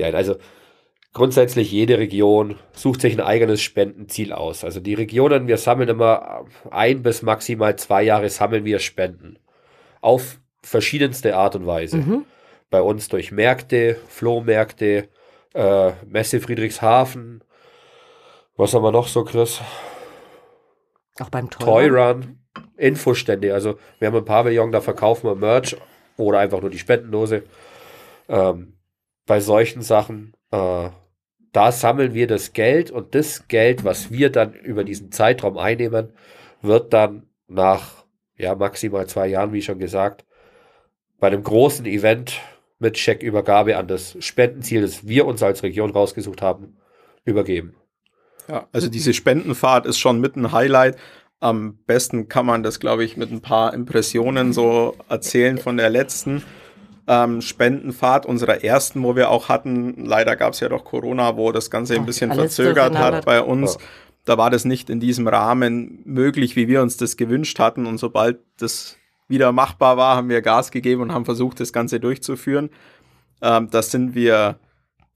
ja, 0.00 0.10
also 0.10 0.36
grundsätzlich 1.12 1.72
jede 1.72 1.98
Region 1.98 2.56
sucht 2.72 3.00
sich 3.00 3.14
ein 3.14 3.20
eigenes 3.20 3.60
Spendenziel 3.62 4.32
aus. 4.32 4.64
Also 4.64 4.80
die 4.80 4.94
Regionen, 4.94 5.48
wir 5.48 5.56
sammeln 5.56 5.88
immer 5.88 6.44
ein 6.70 7.02
bis 7.02 7.22
maximal 7.22 7.76
zwei 7.76 8.02
Jahre 8.02 8.28
sammeln 8.28 8.64
wir 8.64 8.78
Spenden. 8.78 9.38
Auf 10.00 10.40
verschiedenste 10.62 11.36
Art 11.36 11.56
und 11.56 11.66
Weise. 11.66 11.98
Mhm. 11.98 12.24
Bei 12.70 12.82
uns 12.82 13.08
durch 13.08 13.32
Märkte, 13.32 13.96
Flohmärkte, 14.08 15.08
äh, 15.54 15.92
Messe 16.06 16.40
Friedrichshafen. 16.40 17.42
Was 18.56 18.74
haben 18.74 18.84
wir 18.84 18.92
noch 18.92 19.08
so, 19.08 19.24
Chris? 19.24 19.60
Auch 21.18 21.30
beim 21.30 21.50
Toy 21.50 21.88
Run. 21.88 22.38
Infostände. 22.76 23.52
Also 23.52 23.78
wir 23.98 24.08
haben 24.08 24.16
ein 24.16 24.24
Pavillon, 24.24 24.72
da 24.72 24.80
verkaufen 24.80 25.28
wir 25.28 25.34
Merch 25.34 25.76
oder 26.16 26.38
einfach 26.38 26.60
nur 26.60 26.70
die 26.70 26.78
Spendendose. 26.78 27.42
Ähm, 28.28 28.74
bei 29.30 29.38
solchen 29.38 29.80
Sachen, 29.82 30.32
äh, 30.50 30.88
da 31.52 31.70
sammeln 31.70 32.14
wir 32.14 32.26
das 32.26 32.52
Geld 32.52 32.90
und 32.90 33.14
das 33.14 33.46
Geld, 33.46 33.84
was 33.84 34.10
wir 34.10 34.28
dann 34.28 34.54
über 34.54 34.82
diesen 34.82 35.12
Zeitraum 35.12 35.56
einnehmen, 35.56 36.08
wird 36.62 36.92
dann 36.92 37.28
nach 37.46 38.04
ja, 38.36 38.56
maximal 38.56 39.06
zwei 39.06 39.28
Jahren, 39.28 39.52
wie 39.52 39.62
schon 39.62 39.78
gesagt, 39.78 40.24
bei 41.20 41.28
einem 41.28 41.44
großen 41.44 41.86
Event 41.86 42.40
mit 42.80 42.98
Scheckübergabe 42.98 43.76
an 43.76 43.86
das 43.86 44.16
Spendenziel, 44.18 44.80
das 44.82 45.06
wir 45.06 45.26
uns 45.26 45.44
als 45.44 45.62
Region 45.62 45.92
rausgesucht 45.92 46.42
haben, 46.42 46.76
übergeben. 47.24 47.76
Ja, 48.48 48.66
also 48.72 48.88
diese 48.88 49.14
Spendenfahrt 49.14 49.86
ist 49.86 50.00
schon 50.00 50.20
mit 50.20 50.34
ein 50.34 50.50
Highlight. 50.50 50.96
Am 51.38 51.78
besten 51.86 52.28
kann 52.28 52.46
man 52.46 52.64
das, 52.64 52.80
glaube 52.80 53.04
ich, 53.04 53.16
mit 53.16 53.30
ein 53.30 53.42
paar 53.42 53.74
Impressionen 53.74 54.52
so 54.52 54.96
erzählen 55.08 55.56
von 55.56 55.76
der 55.76 55.88
letzten 55.88 56.42
ähm, 57.10 57.40
Spendenfahrt 57.40 58.24
unserer 58.24 58.62
ersten, 58.62 59.02
wo 59.02 59.16
wir 59.16 59.30
auch 59.30 59.48
hatten. 59.48 60.06
Leider 60.06 60.36
gab 60.36 60.52
es 60.52 60.60
ja 60.60 60.68
doch 60.68 60.84
Corona, 60.84 61.36
wo 61.36 61.50
das 61.50 61.68
Ganze 61.68 61.96
ein 61.96 62.06
bisschen 62.06 62.30
Alles 62.30 62.54
verzögert 62.54 62.96
hat 62.96 63.24
bei 63.24 63.42
uns. 63.42 63.74
Ja. 63.74 63.80
Da 64.26 64.38
war 64.38 64.48
das 64.48 64.64
nicht 64.64 64.88
in 64.90 65.00
diesem 65.00 65.26
Rahmen 65.26 66.02
möglich, 66.04 66.54
wie 66.54 66.68
wir 66.68 66.82
uns 66.82 66.96
das 66.96 67.16
gewünscht 67.16 67.58
hatten. 67.58 67.86
Und 67.86 67.98
sobald 67.98 68.38
das 68.58 68.96
wieder 69.26 69.50
machbar 69.50 69.96
war, 69.96 70.16
haben 70.16 70.28
wir 70.28 70.40
Gas 70.40 70.70
gegeben 70.70 71.02
und 71.02 71.12
haben 71.12 71.24
versucht, 71.24 71.58
das 71.58 71.72
Ganze 71.72 71.98
durchzuführen. 71.98 72.70
Ähm, 73.42 73.68
das 73.72 73.90
sind 73.90 74.14
wir 74.14 74.60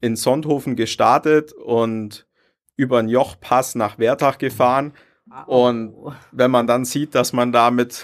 in 0.01 0.17
Sonthofen 0.17 0.75
gestartet 0.75 1.53
und 1.53 2.27
über 2.75 3.01
den 3.01 3.07
Jochpass 3.07 3.75
nach 3.75 3.97
Wertach 3.99 4.37
gefahren. 4.37 4.91
Und 5.47 5.95
wenn 6.33 6.51
man 6.51 6.67
dann 6.67 6.83
sieht, 6.83 7.15
dass 7.15 7.31
man 7.31 7.53
da 7.53 7.71
mit 7.71 8.03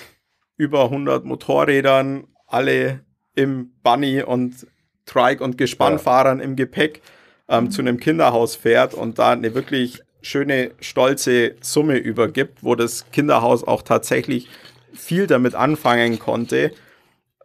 über 0.56 0.86
100 0.86 1.26
Motorrädern 1.26 2.28
alle 2.48 3.02
im 3.36 3.72
Bunny 3.84 4.22
und 4.24 4.68
Trike 5.06 5.44
und 5.44 5.58
Gespannfahrern 5.58 6.40
ja. 6.40 6.46
im 6.46 6.56
Gepäck 6.56 7.02
ähm, 7.48 7.72
zu 7.72 7.82
einem 7.82 8.00
Kinderhaus 8.00 8.56
fährt 8.56 8.94
und 8.94 9.20
da 9.20 9.32
eine 9.32 9.54
wirklich 9.54 10.02
schöne, 10.22 10.72
stolze 10.80 11.56
Summe 11.62 11.98
übergibt, 11.98 12.64
wo 12.64 12.76
das 12.76 13.10
Kinderhaus 13.12 13.64
auch 13.64 13.82
tatsächlich 13.82 14.48
viel 14.94 15.28
damit 15.28 15.56
anfangen 15.56 16.20
konnte 16.20 16.72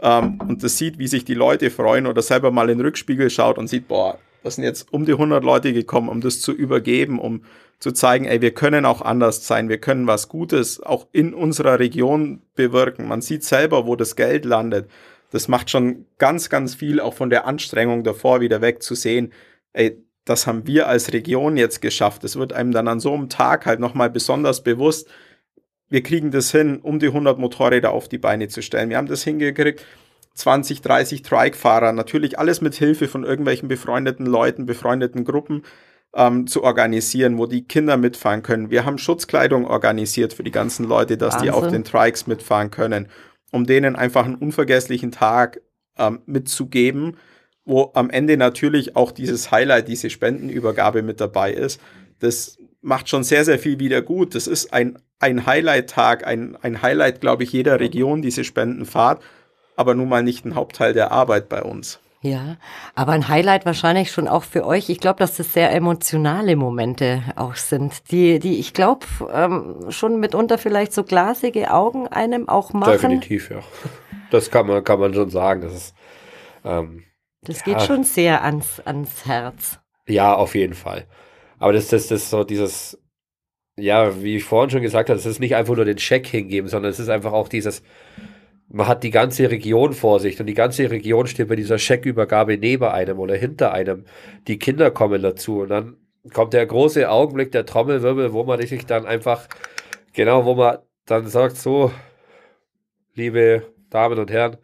ähm, 0.00 0.38
und 0.46 0.62
das 0.62 0.76
sieht, 0.76 0.98
wie 0.98 1.08
sich 1.08 1.24
die 1.24 1.34
Leute 1.34 1.70
freuen 1.70 2.06
oder 2.06 2.22
selber 2.22 2.50
mal 2.50 2.68
in 2.70 2.78
den 2.78 2.86
Rückspiegel 2.86 3.30
schaut 3.30 3.58
und 3.58 3.68
sieht, 3.68 3.88
boah, 3.88 4.18
das 4.42 4.56
sind 4.56 4.64
jetzt 4.64 4.92
um 4.92 5.06
die 5.06 5.12
100 5.12 5.42
Leute 5.42 5.72
gekommen, 5.72 6.08
um 6.08 6.20
das 6.20 6.40
zu 6.40 6.52
übergeben, 6.52 7.18
um 7.18 7.42
zu 7.78 7.92
zeigen, 7.92 8.26
ey, 8.26 8.40
wir 8.40 8.52
können 8.52 8.84
auch 8.84 9.02
anders 9.02 9.46
sein, 9.46 9.68
wir 9.68 9.78
können 9.78 10.06
was 10.06 10.28
Gutes 10.28 10.82
auch 10.82 11.06
in 11.12 11.34
unserer 11.34 11.78
Region 11.78 12.42
bewirken. 12.54 13.08
Man 13.08 13.22
sieht 13.22 13.44
selber, 13.44 13.86
wo 13.86 13.96
das 13.96 14.16
Geld 14.16 14.44
landet 14.44 14.88
das 15.36 15.48
macht 15.48 15.68
schon 15.68 16.06
ganz, 16.16 16.48
ganz 16.48 16.74
viel 16.74 16.98
auch 16.98 17.12
von 17.12 17.28
der 17.28 17.46
Anstrengung 17.46 18.04
davor 18.04 18.40
wieder 18.40 18.62
weg 18.62 18.82
zu 18.82 18.94
sehen, 18.94 19.34
ey, 19.74 20.02
das 20.24 20.46
haben 20.46 20.66
wir 20.66 20.88
als 20.88 21.12
Region 21.12 21.58
jetzt 21.58 21.82
geschafft. 21.82 22.24
Es 22.24 22.36
wird 22.36 22.54
einem 22.54 22.72
dann 22.72 22.88
an 22.88 23.00
so 23.00 23.12
einem 23.12 23.28
Tag 23.28 23.66
halt 23.66 23.78
nochmal 23.78 24.08
besonders 24.08 24.62
bewusst, 24.62 25.08
wir 25.90 26.02
kriegen 26.02 26.30
das 26.30 26.50
hin, 26.50 26.80
um 26.80 26.98
die 26.98 27.08
100 27.08 27.38
Motorräder 27.38 27.92
auf 27.92 28.08
die 28.08 28.18
Beine 28.18 28.48
zu 28.48 28.62
stellen. 28.62 28.88
Wir 28.88 28.96
haben 28.96 29.06
das 29.08 29.22
hingekriegt, 29.22 29.84
20, 30.34 30.80
30 30.80 31.20
Trike-Fahrer, 31.20 31.92
natürlich 31.92 32.38
alles 32.38 32.62
mit 32.62 32.74
Hilfe 32.74 33.06
von 33.06 33.22
irgendwelchen 33.22 33.68
befreundeten 33.68 34.24
Leuten, 34.24 34.64
befreundeten 34.64 35.24
Gruppen 35.24 35.64
ähm, 36.14 36.46
zu 36.46 36.64
organisieren, 36.64 37.36
wo 37.36 37.46
die 37.46 37.64
Kinder 37.64 37.98
mitfahren 37.98 38.42
können. 38.42 38.70
Wir 38.70 38.86
haben 38.86 38.96
Schutzkleidung 38.96 39.66
organisiert 39.66 40.32
für 40.32 40.42
die 40.42 40.50
ganzen 40.50 40.86
Leute, 40.86 41.18
dass 41.18 41.34
Wahnsinn. 41.34 41.46
die 41.46 41.50
auf 41.52 41.68
den 41.68 41.84
Trikes 41.84 42.26
mitfahren 42.26 42.70
können 42.70 43.08
um 43.52 43.66
denen 43.66 43.96
einfach 43.96 44.24
einen 44.24 44.36
unvergesslichen 44.36 45.12
Tag 45.12 45.60
ähm, 45.98 46.20
mitzugeben, 46.26 47.16
wo 47.64 47.90
am 47.94 48.10
Ende 48.10 48.36
natürlich 48.36 48.96
auch 48.96 49.10
dieses 49.10 49.50
Highlight, 49.50 49.88
diese 49.88 50.10
Spendenübergabe 50.10 51.02
mit 51.02 51.20
dabei 51.20 51.52
ist. 51.52 51.80
Das 52.20 52.58
macht 52.80 53.08
schon 53.08 53.24
sehr, 53.24 53.44
sehr 53.44 53.58
viel 53.58 53.78
wieder 53.78 54.02
gut. 54.02 54.34
Das 54.34 54.46
ist 54.46 54.72
ein, 54.72 54.98
ein 55.18 55.46
Highlight-Tag, 55.46 56.26
ein, 56.26 56.56
ein 56.62 56.82
Highlight, 56.82 57.20
glaube 57.20 57.42
ich, 57.42 57.52
jeder 57.52 57.80
Region, 57.80 58.22
diese 58.22 58.44
Spendenfahrt, 58.44 59.22
aber 59.74 59.94
nun 59.94 60.08
mal 60.08 60.22
nicht 60.22 60.44
ein 60.44 60.54
Hauptteil 60.54 60.92
der 60.92 61.10
Arbeit 61.10 61.48
bei 61.48 61.62
uns. 61.62 61.98
Ja, 62.26 62.56
aber 62.96 63.12
ein 63.12 63.28
Highlight 63.28 63.66
wahrscheinlich 63.66 64.10
schon 64.10 64.26
auch 64.26 64.42
für 64.42 64.66
euch. 64.66 64.88
Ich 64.88 64.98
glaube, 64.98 65.20
dass 65.20 65.36
das 65.36 65.52
sehr 65.52 65.72
emotionale 65.72 66.56
Momente 66.56 67.22
auch 67.36 67.54
sind, 67.54 68.10
die, 68.10 68.40
die 68.40 68.58
ich 68.58 68.72
glaube, 68.72 69.06
ähm, 69.32 69.90
schon 69.90 70.18
mitunter 70.18 70.58
vielleicht 70.58 70.92
so 70.92 71.04
glasige 71.04 71.72
Augen 71.72 72.08
einem 72.08 72.48
auch 72.48 72.72
machen. 72.72 72.92
Definitiv, 72.92 73.50
ja. 73.50 73.60
Das 74.32 74.50
kann 74.50 74.66
man, 74.66 74.82
kann 74.82 74.98
man 74.98 75.14
schon 75.14 75.30
sagen. 75.30 75.60
Das 75.60 75.72
ist, 75.72 75.94
ähm, 76.64 77.04
das 77.42 77.62
geht 77.62 77.78
ja. 77.78 77.80
schon 77.80 78.02
sehr 78.02 78.42
ans, 78.42 78.80
ans 78.80 79.24
Herz. 79.24 79.78
Ja, 80.08 80.34
auf 80.34 80.56
jeden 80.56 80.74
Fall. 80.74 81.06
Aber 81.60 81.72
das, 81.72 81.86
das, 81.88 82.08
das 82.08 82.22
ist 82.22 82.30
so 82.30 82.42
dieses, 82.42 83.00
ja, 83.76 84.20
wie 84.20 84.36
ich 84.36 84.44
vorhin 84.44 84.70
schon 84.70 84.82
gesagt 84.82 85.10
habe, 85.10 85.18
es 85.18 85.26
ist 85.26 85.38
nicht 85.38 85.54
einfach 85.54 85.76
nur 85.76 85.84
den 85.84 85.98
Scheck 85.98 86.26
hingeben, 86.26 86.68
sondern 86.68 86.90
es 86.90 86.98
ist 86.98 87.08
einfach 87.08 87.32
auch 87.32 87.48
dieses, 87.48 87.84
man 88.68 88.88
hat 88.88 89.04
die 89.04 89.10
ganze 89.10 89.50
Region 89.50 89.92
vor 89.92 90.20
sich 90.20 90.38
und 90.40 90.46
die 90.46 90.54
ganze 90.54 90.90
Region 90.90 91.26
steht 91.26 91.48
bei 91.48 91.56
dieser 91.56 91.78
Scheckübergabe 91.78 92.58
neben 92.58 92.84
einem 92.84 93.18
oder 93.18 93.36
hinter 93.36 93.72
einem. 93.72 94.04
Die 94.48 94.58
Kinder 94.58 94.90
kommen 94.90 95.22
dazu 95.22 95.60
und 95.60 95.68
dann 95.68 95.96
kommt 96.32 96.52
der 96.52 96.66
große 96.66 97.08
Augenblick 97.08 97.52
der 97.52 97.66
Trommelwirbel, 97.66 98.32
wo 98.32 98.44
man 98.44 98.60
sich 98.60 98.84
dann 98.86 99.06
einfach, 99.06 99.46
genau, 100.12 100.44
wo 100.44 100.54
man 100.54 100.78
dann 101.04 101.28
sagt, 101.28 101.56
so, 101.56 101.92
liebe 103.14 103.62
Damen 103.90 104.18
und 104.18 104.30
Herren, 104.30 104.56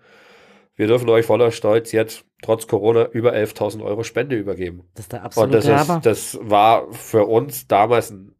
wir 0.75 0.88
dürfen 0.88 1.09
euch 1.09 1.26
voller 1.26 1.52
Stolz 1.52 1.92
jetzt 1.92 2.25
trotz 2.42 2.66
Corona 2.66 3.06
über 3.11 3.35
11.000 3.35 3.85
Euro 3.85 4.02
Spende 4.02 4.37
übergeben. 4.37 4.88
Das 4.94 5.04
ist 5.04 5.12
der 5.12 5.23
absolute 5.23 5.59
Und 5.59 5.64
das, 5.64 5.88
ist, 5.88 6.06
das 6.06 6.38
war 6.42 6.92
für 6.92 7.26
uns 7.26 7.68
damals 7.68 8.11
ein, 8.11 8.35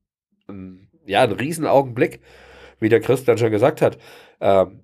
ein, 0.49 0.91
ja, 1.07 1.23
ein 1.23 1.31
Riesenaugenblick, 1.31 2.21
wie 2.81 2.89
der 2.89 3.01
Christian 3.01 3.39
schon 3.39 3.53
gesagt 3.53 3.81
hat. 3.81 3.99
Ähm, 4.41 4.82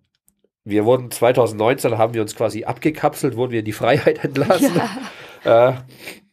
wir 0.68 0.84
wurden 0.84 1.10
2019, 1.10 1.98
haben 1.98 2.14
wir 2.14 2.22
uns 2.22 2.34
quasi 2.34 2.64
abgekapselt, 2.64 3.36
wurden 3.36 3.52
wir 3.52 3.60
in 3.60 3.64
die 3.64 3.72
Freiheit 3.72 4.24
entlassen. 4.24 4.80
Ja. 5.44 5.68
Äh, 5.70 5.74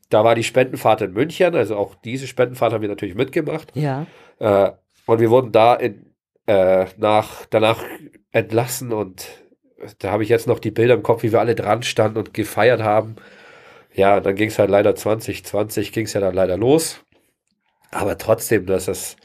da 0.09 0.23
war 0.23 0.35
die 0.35 0.43
Spendenfahrt 0.43 1.01
in 1.01 1.13
München, 1.13 1.55
also 1.55 1.75
auch 1.75 1.95
diese 1.95 2.27
Spendenfahrt 2.27 2.73
haben 2.73 2.81
wir 2.81 2.89
natürlich 2.89 3.15
mitgemacht. 3.15 3.71
Ja. 3.75 4.05
Äh, 4.39 4.71
und 5.05 5.19
wir 5.19 5.29
wurden 5.29 5.51
da 5.51 5.75
in, 5.75 6.13
äh, 6.47 6.85
nach, 6.97 7.45
danach 7.49 7.83
entlassen 8.31 8.91
und 8.91 9.27
da 9.99 10.11
habe 10.11 10.23
ich 10.23 10.29
jetzt 10.29 10.47
noch 10.47 10.59
die 10.59 10.71
Bilder 10.71 10.93
im 10.93 11.03
Kopf, 11.03 11.23
wie 11.23 11.31
wir 11.31 11.39
alle 11.39 11.55
dran 11.55 11.83
standen 11.83 12.17
und 12.17 12.33
gefeiert 12.33 12.81
haben. 12.81 13.15
Ja, 13.93 14.19
dann 14.19 14.35
ging 14.35 14.49
es 14.49 14.59
halt 14.59 14.69
leider 14.69 14.95
2020, 14.95 15.91
ging 15.91 16.05
es 16.05 16.13
ja 16.13 16.21
dann 16.21 16.35
leider 16.35 16.57
los. 16.57 17.01
Aber 17.91 18.17
trotzdem, 18.17 18.65
dass 18.65 18.87
es 18.87 19.15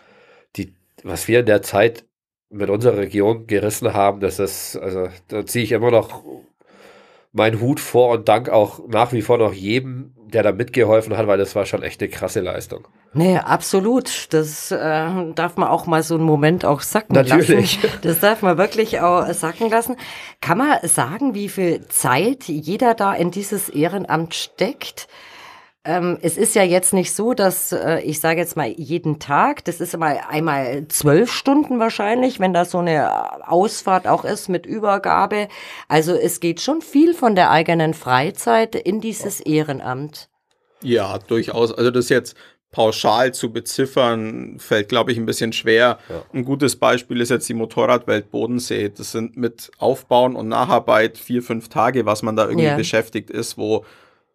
die, 0.57 0.75
was 1.03 1.29
wir 1.29 1.41
in 1.41 1.47
der 1.47 1.63
Zeit 1.63 2.05
mit 2.51 2.69
unserer 2.69 2.99
Region 2.99 3.47
gerissen 3.47 3.95
haben, 3.95 4.21
das 4.21 4.39
ist, 4.39 4.77
also 4.77 5.09
da 5.29 5.47
ziehe 5.47 5.65
ich 5.65 5.73
immer 5.73 5.91
noch 5.91 6.25
meinen 7.33 7.61
Hut 7.61 7.79
vor 7.79 8.11
und 8.11 8.29
dank 8.29 8.49
auch 8.49 8.81
nach 8.89 9.13
wie 9.13 9.23
vor 9.23 9.39
noch 9.39 9.53
jedem, 9.53 10.13
der 10.33 10.43
da 10.43 10.53
mitgeholfen 10.53 11.17
hat, 11.17 11.27
weil 11.27 11.39
das 11.39 11.55
war 11.55 11.65
schon 11.65 11.83
echt 11.83 12.01
eine 12.01 12.11
krasse 12.11 12.41
Leistung. 12.41 12.87
Nee, 13.13 13.39
absolut. 13.39 14.33
Das 14.33 14.71
äh, 14.71 14.77
darf 15.35 15.57
man 15.57 15.69
auch 15.69 15.87
mal 15.87 16.03
so 16.03 16.15
einen 16.15 16.25
Moment 16.25 16.65
auch 16.65 16.81
sacken 16.81 17.15
Natürlich. 17.15 17.83
lassen. 17.83 17.99
Das 18.03 18.21
darf 18.21 18.43
man 18.43 18.59
wirklich 18.59 19.01
auch 19.01 19.27
sacken 19.33 19.69
lassen. 19.71 19.97
Kann 20.41 20.59
man 20.59 20.79
sagen, 20.85 21.35
wie 21.35 21.49
viel 21.49 21.87
Zeit 21.89 22.45
jeder 22.45 22.95
da 22.95 23.13
in 23.13 23.31
dieses 23.31 23.69
Ehrenamt 23.69 24.35
steckt? 24.35 25.09
Ähm, 25.83 26.19
es 26.21 26.37
ist 26.37 26.55
ja 26.55 26.63
jetzt 26.63 26.93
nicht 26.93 27.15
so, 27.15 27.33
dass 27.33 27.73
äh, 27.73 28.01
ich 28.01 28.21
sage 28.21 28.39
jetzt 28.39 28.55
mal 28.55 28.69
jeden 28.69 29.19
Tag, 29.19 29.65
das 29.65 29.81
ist 29.81 29.97
mal 29.97 30.21
einmal 30.29 30.87
zwölf 30.89 31.33
Stunden 31.33 31.79
wahrscheinlich, 31.79 32.39
wenn 32.39 32.53
da 32.53 32.67
so 32.67 32.79
eine 32.79 33.49
Ausfahrt 33.49 34.07
auch 34.07 34.27
ist 34.27 34.51
mit 34.51 34.67
Übergabe. 34.67 35.49
Also 35.89 36.13
es 36.15 36.41
geht 36.41 36.61
schon 36.61 36.83
viel 36.83 37.15
von 37.15 37.35
der 37.35 37.51
eigenen 37.51 37.95
Freizeit 37.95 38.75
in 38.75 39.01
dieses 39.01 39.41
Ehrenamt. 39.41 40.29
Ja, 40.83 41.19
durchaus. 41.19 41.73
Also 41.73 41.91
das 41.91 42.11
jetzt 42.11 42.37
pauschal 42.73 43.33
zu 43.33 43.51
beziffern, 43.51 44.59
fällt, 44.59 44.91
glaube 44.91 45.13
ich, 45.13 45.19
ein 45.19 45.27
bisschen 45.27 45.53
schwer. 45.53 45.99
Ja. 46.09 46.23
Ein 46.35 46.45
gutes 46.45 46.77
Beispiel 46.77 47.23
ist 47.23 47.31
jetzt 47.31 47.49
die 47.49 47.55
Motorradwelt 47.55 48.31
Bodensee. 48.31 48.91
Das 48.91 49.13
sind 49.13 49.37
mit 49.37 49.71
Aufbauen 49.79 50.37
und 50.37 50.49
Nacharbeit 50.49 51.17
vier, 51.17 51.43
fünf 51.43 51.69
Tage, 51.69 52.05
was 52.05 52.23
man 52.23 52.37
da 52.37 52.45
irgendwie 52.45 52.67
ja. 52.67 52.77
beschäftigt 52.77 53.31
ist, 53.31 53.57
wo 53.57 53.85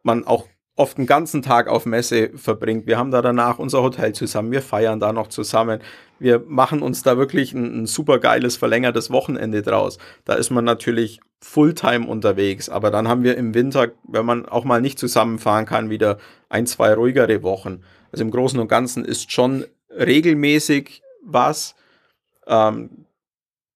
man 0.03 0.25
auch 0.25 0.47
oft 0.75 0.97
einen 0.97 1.07
ganzen 1.07 1.41
Tag 1.41 1.67
auf 1.67 1.85
Messe 1.85 2.31
verbringt. 2.35 2.85
Wir 2.85 2.97
haben 2.97 3.11
da 3.11 3.21
danach 3.21 3.59
unser 3.59 3.81
Hotel 3.81 4.13
zusammen, 4.13 4.51
wir 4.51 4.61
feiern 4.61 4.99
da 4.99 5.13
noch 5.13 5.27
zusammen. 5.27 5.79
Wir 6.19 6.43
machen 6.47 6.81
uns 6.81 7.01
da 7.01 7.17
wirklich 7.17 7.53
ein, 7.53 7.83
ein 7.83 7.85
super 7.85 8.19
geiles 8.19 8.57
verlängertes 8.57 9.09
Wochenende 9.09 9.61
draus. 9.61 9.97
Da 10.25 10.33
ist 10.33 10.49
man 10.49 10.65
natürlich 10.65 11.19
Fulltime 11.41 12.07
unterwegs, 12.07 12.69
aber 12.69 12.91
dann 12.91 13.07
haben 13.07 13.23
wir 13.23 13.37
im 13.37 13.53
Winter, 13.53 13.91
wenn 14.03 14.25
man 14.25 14.45
auch 14.45 14.65
mal 14.65 14.81
nicht 14.81 14.99
zusammenfahren 14.99 15.65
kann, 15.65 15.89
wieder 15.89 16.17
ein, 16.49 16.67
zwei 16.67 16.93
ruhigere 16.93 17.43
Wochen. 17.43 17.81
Also 18.11 18.23
im 18.23 18.31
Großen 18.31 18.59
und 18.59 18.67
Ganzen 18.67 19.05
ist 19.05 19.31
schon 19.31 19.65
regelmäßig 19.89 21.01
was 21.23 21.75
ähm, 22.47 23.05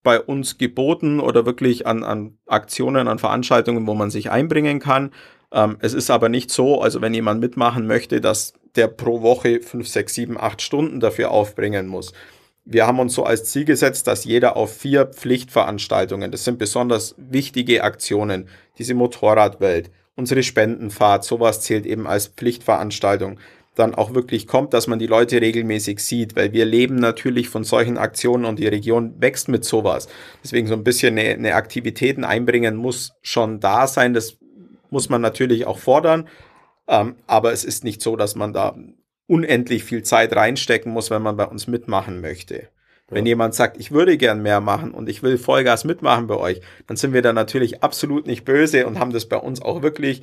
bei 0.04 0.20
uns 0.20 0.58
geboten 0.58 1.20
oder 1.20 1.46
wirklich 1.46 1.86
an, 1.86 2.04
an 2.04 2.38
Aktionen, 2.46 3.08
an 3.08 3.20
Veranstaltungen, 3.20 3.86
wo 3.86 3.94
man 3.94 4.10
sich 4.10 4.32
einbringen 4.32 4.80
kann. 4.80 5.12
Ähm, 5.52 5.78
es 5.82 5.94
ist 5.94 6.10
aber 6.10 6.30
nicht 6.30 6.52
so, 6.52 6.82
also 6.82 7.02
wenn 7.02 7.14
jemand 7.14 7.42
mitmachen 7.42 7.88
möchte, 7.88 8.22
dass 8.22 8.54
der 8.76 8.88
pro 8.88 9.22
Woche 9.22 9.62
5, 9.62 9.88
6, 9.88 10.14
7, 10.14 10.38
8 10.40 10.62
Stunden 10.62 11.00
dafür 11.00 11.32
aufbringen 11.32 11.88
muss. 11.88 12.14
Wir 12.66 12.86
haben 12.86 13.00
uns 13.00 13.16
so 13.16 13.24
als 13.24 13.46
Ziel 13.46 13.66
gesetzt, 13.66 14.06
dass 14.06 14.26
jeder 14.26 14.56
auf 14.56 14.78
vier 14.78 15.08
Pflichtveranstaltungen, 15.08 16.32
das 16.32 16.44
sind 16.44 16.60
besonders 16.60 17.16
wichtige 17.18 17.84
Aktionen, 17.84 18.48
diese 18.78 18.94
Motorradwelt, 18.94 19.90
unsere 20.16 20.44
Spendenfahrt, 20.44 21.24
sowas 21.24 21.62
zählt 21.62 21.88
eben 21.88 22.06
als 22.06 22.28
Pflichtveranstaltung, 22.28 23.40
dann 23.74 23.96
auch 23.96 24.14
wirklich 24.14 24.46
kommt, 24.46 24.74
dass 24.74 24.88
man 24.88 25.00
die 25.00 25.08
Leute 25.08 25.42
regelmäßig 25.42 26.00
sieht, 26.00 26.36
weil 26.36 26.52
wir 26.52 26.66
leben 26.66 26.96
natürlich 26.96 27.50
von 27.50 27.64
solchen 27.64 27.98
Aktionen 27.98 28.46
und 28.46 28.60
die 28.60 28.68
Region 28.68 29.16
wächst 29.20 29.48
mit 29.48 29.64
sowas. 29.64 30.10
Deswegen 30.44 30.68
so 30.68 30.74
ein 30.74 30.84
bisschen 30.84 31.18
eine, 31.18 31.30
eine 31.30 31.56
Aktivitäten 31.56 32.24
einbringen 32.24 32.76
muss 32.76 33.14
schon 33.22 33.60
da 33.60 33.88
sein. 33.88 34.14
Das 34.14 34.38
muss 34.92 35.10
man 35.10 35.22
natürlich 35.22 35.66
auch 35.66 35.80
fordern. 35.80 36.28
Ähm, 36.88 37.16
aber 37.28 37.52
es 37.54 37.64
ist 37.64 37.84
nicht 37.84 38.02
so, 38.02 38.16
dass 38.16 38.36
man 38.36 38.54
da 38.54 38.76
unendlich 39.28 39.84
viel 39.84 40.04
Zeit 40.04 40.36
reinstecken 40.36 40.92
muss, 40.92 41.12
wenn 41.12 41.22
man 41.22 41.38
bei 41.38 41.46
uns 41.46 41.68
mitmachen 41.68 42.20
möchte. 42.22 42.70
Wenn 43.12 43.26
jemand 43.26 43.56
sagt, 43.56 43.78
ich 43.78 43.92
würde 43.92 44.18
gern 44.18 44.42
mehr 44.42 44.62
machen 44.62 44.92
und 44.92 45.10
ich 45.10 45.24
will 45.24 45.38
Vollgas 45.38 45.84
mitmachen 45.84 46.28
bei 46.28 46.36
euch, 46.36 46.62
dann 46.88 46.96
sind 46.96 47.14
wir 47.14 47.24
da 47.24 47.34
natürlich 47.34 47.82
absolut 47.82 48.28
nicht 48.28 48.46
böse 48.46 48.86
und 48.86 49.00
haben 49.00 49.12
das 49.12 49.28
bei 49.28 49.38
uns 49.38 49.62
auch 49.62 49.82
wirklich 49.82 50.22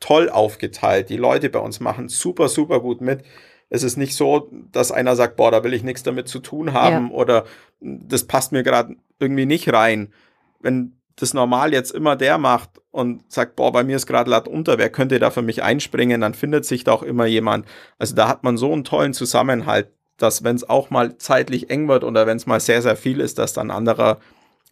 toll 0.00 0.28
aufgeteilt. 0.28 1.08
Die 1.08 1.16
Leute 1.16 1.48
bei 1.48 1.58
uns 1.58 1.80
machen 1.80 2.08
super, 2.08 2.48
super 2.48 2.80
gut 2.80 3.00
mit. 3.00 3.24
Es 3.70 3.82
ist 3.82 3.96
nicht 3.96 4.14
so, 4.14 4.50
dass 4.70 4.92
einer 4.92 5.16
sagt, 5.16 5.36
boah, 5.36 5.50
da 5.50 5.64
will 5.64 5.72
ich 5.72 5.82
nichts 5.82 6.02
damit 6.02 6.28
zu 6.28 6.38
tun 6.38 6.72
haben 6.72 7.08
ja. 7.08 7.14
oder 7.14 7.44
das 7.80 8.24
passt 8.24 8.52
mir 8.52 8.62
gerade 8.62 8.96
irgendwie 9.18 9.46
nicht 9.46 9.72
rein. 9.72 10.12
Wenn 10.60 10.95
das 11.16 11.34
normal 11.34 11.72
jetzt 11.72 11.92
immer 11.92 12.14
der 12.14 12.38
macht 12.38 12.70
und 12.90 13.30
sagt, 13.32 13.56
boah, 13.56 13.72
bei 13.72 13.84
mir 13.84 13.96
ist 13.96 14.06
gerade 14.06 14.30
Latt 14.30 14.48
unter, 14.48 14.78
wer 14.78 14.90
könnte 14.90 15.18
da 15.18 15.30
für 15.30 15.42
mich 15.42 15.62
einspringen, 15.62 16.20
dann 16.20 16.34
findet 16.34 16.64
sich 16.66 16.84
da 16.84 16.92
auch 16.92 17.02
immer 17.02 17.26
jemand. 17.26 17.66
Also 17.98 18.14
da 18.14 18.28
hat 18.28 18.44
man 18.44 18.56
so 18.58 18.72
einen 18.72 18.84
tollen 18.84 19.14
Zusammenhalt, 19.14 19.88
dass 20.18 20.44
wenn 20.44 20.56
es 20.56 20.68
auch 20.68 20.90
mal 20.90 21.16
zeitlich 21.18 21.70
eng 21.70 21.88
wird 21.88 22.04
oder 22.04 22.26
wenn 22.26 22.36
es 22.36 22.46
mal 22.46 22.60
sehr, 22.60 22.82
sehr 22.82 22.96
viel 22.96 23.20
ist, 23.20 23.38
dass 23.38 23.54
dann 23.54 23.70
anderer 23.70 24.18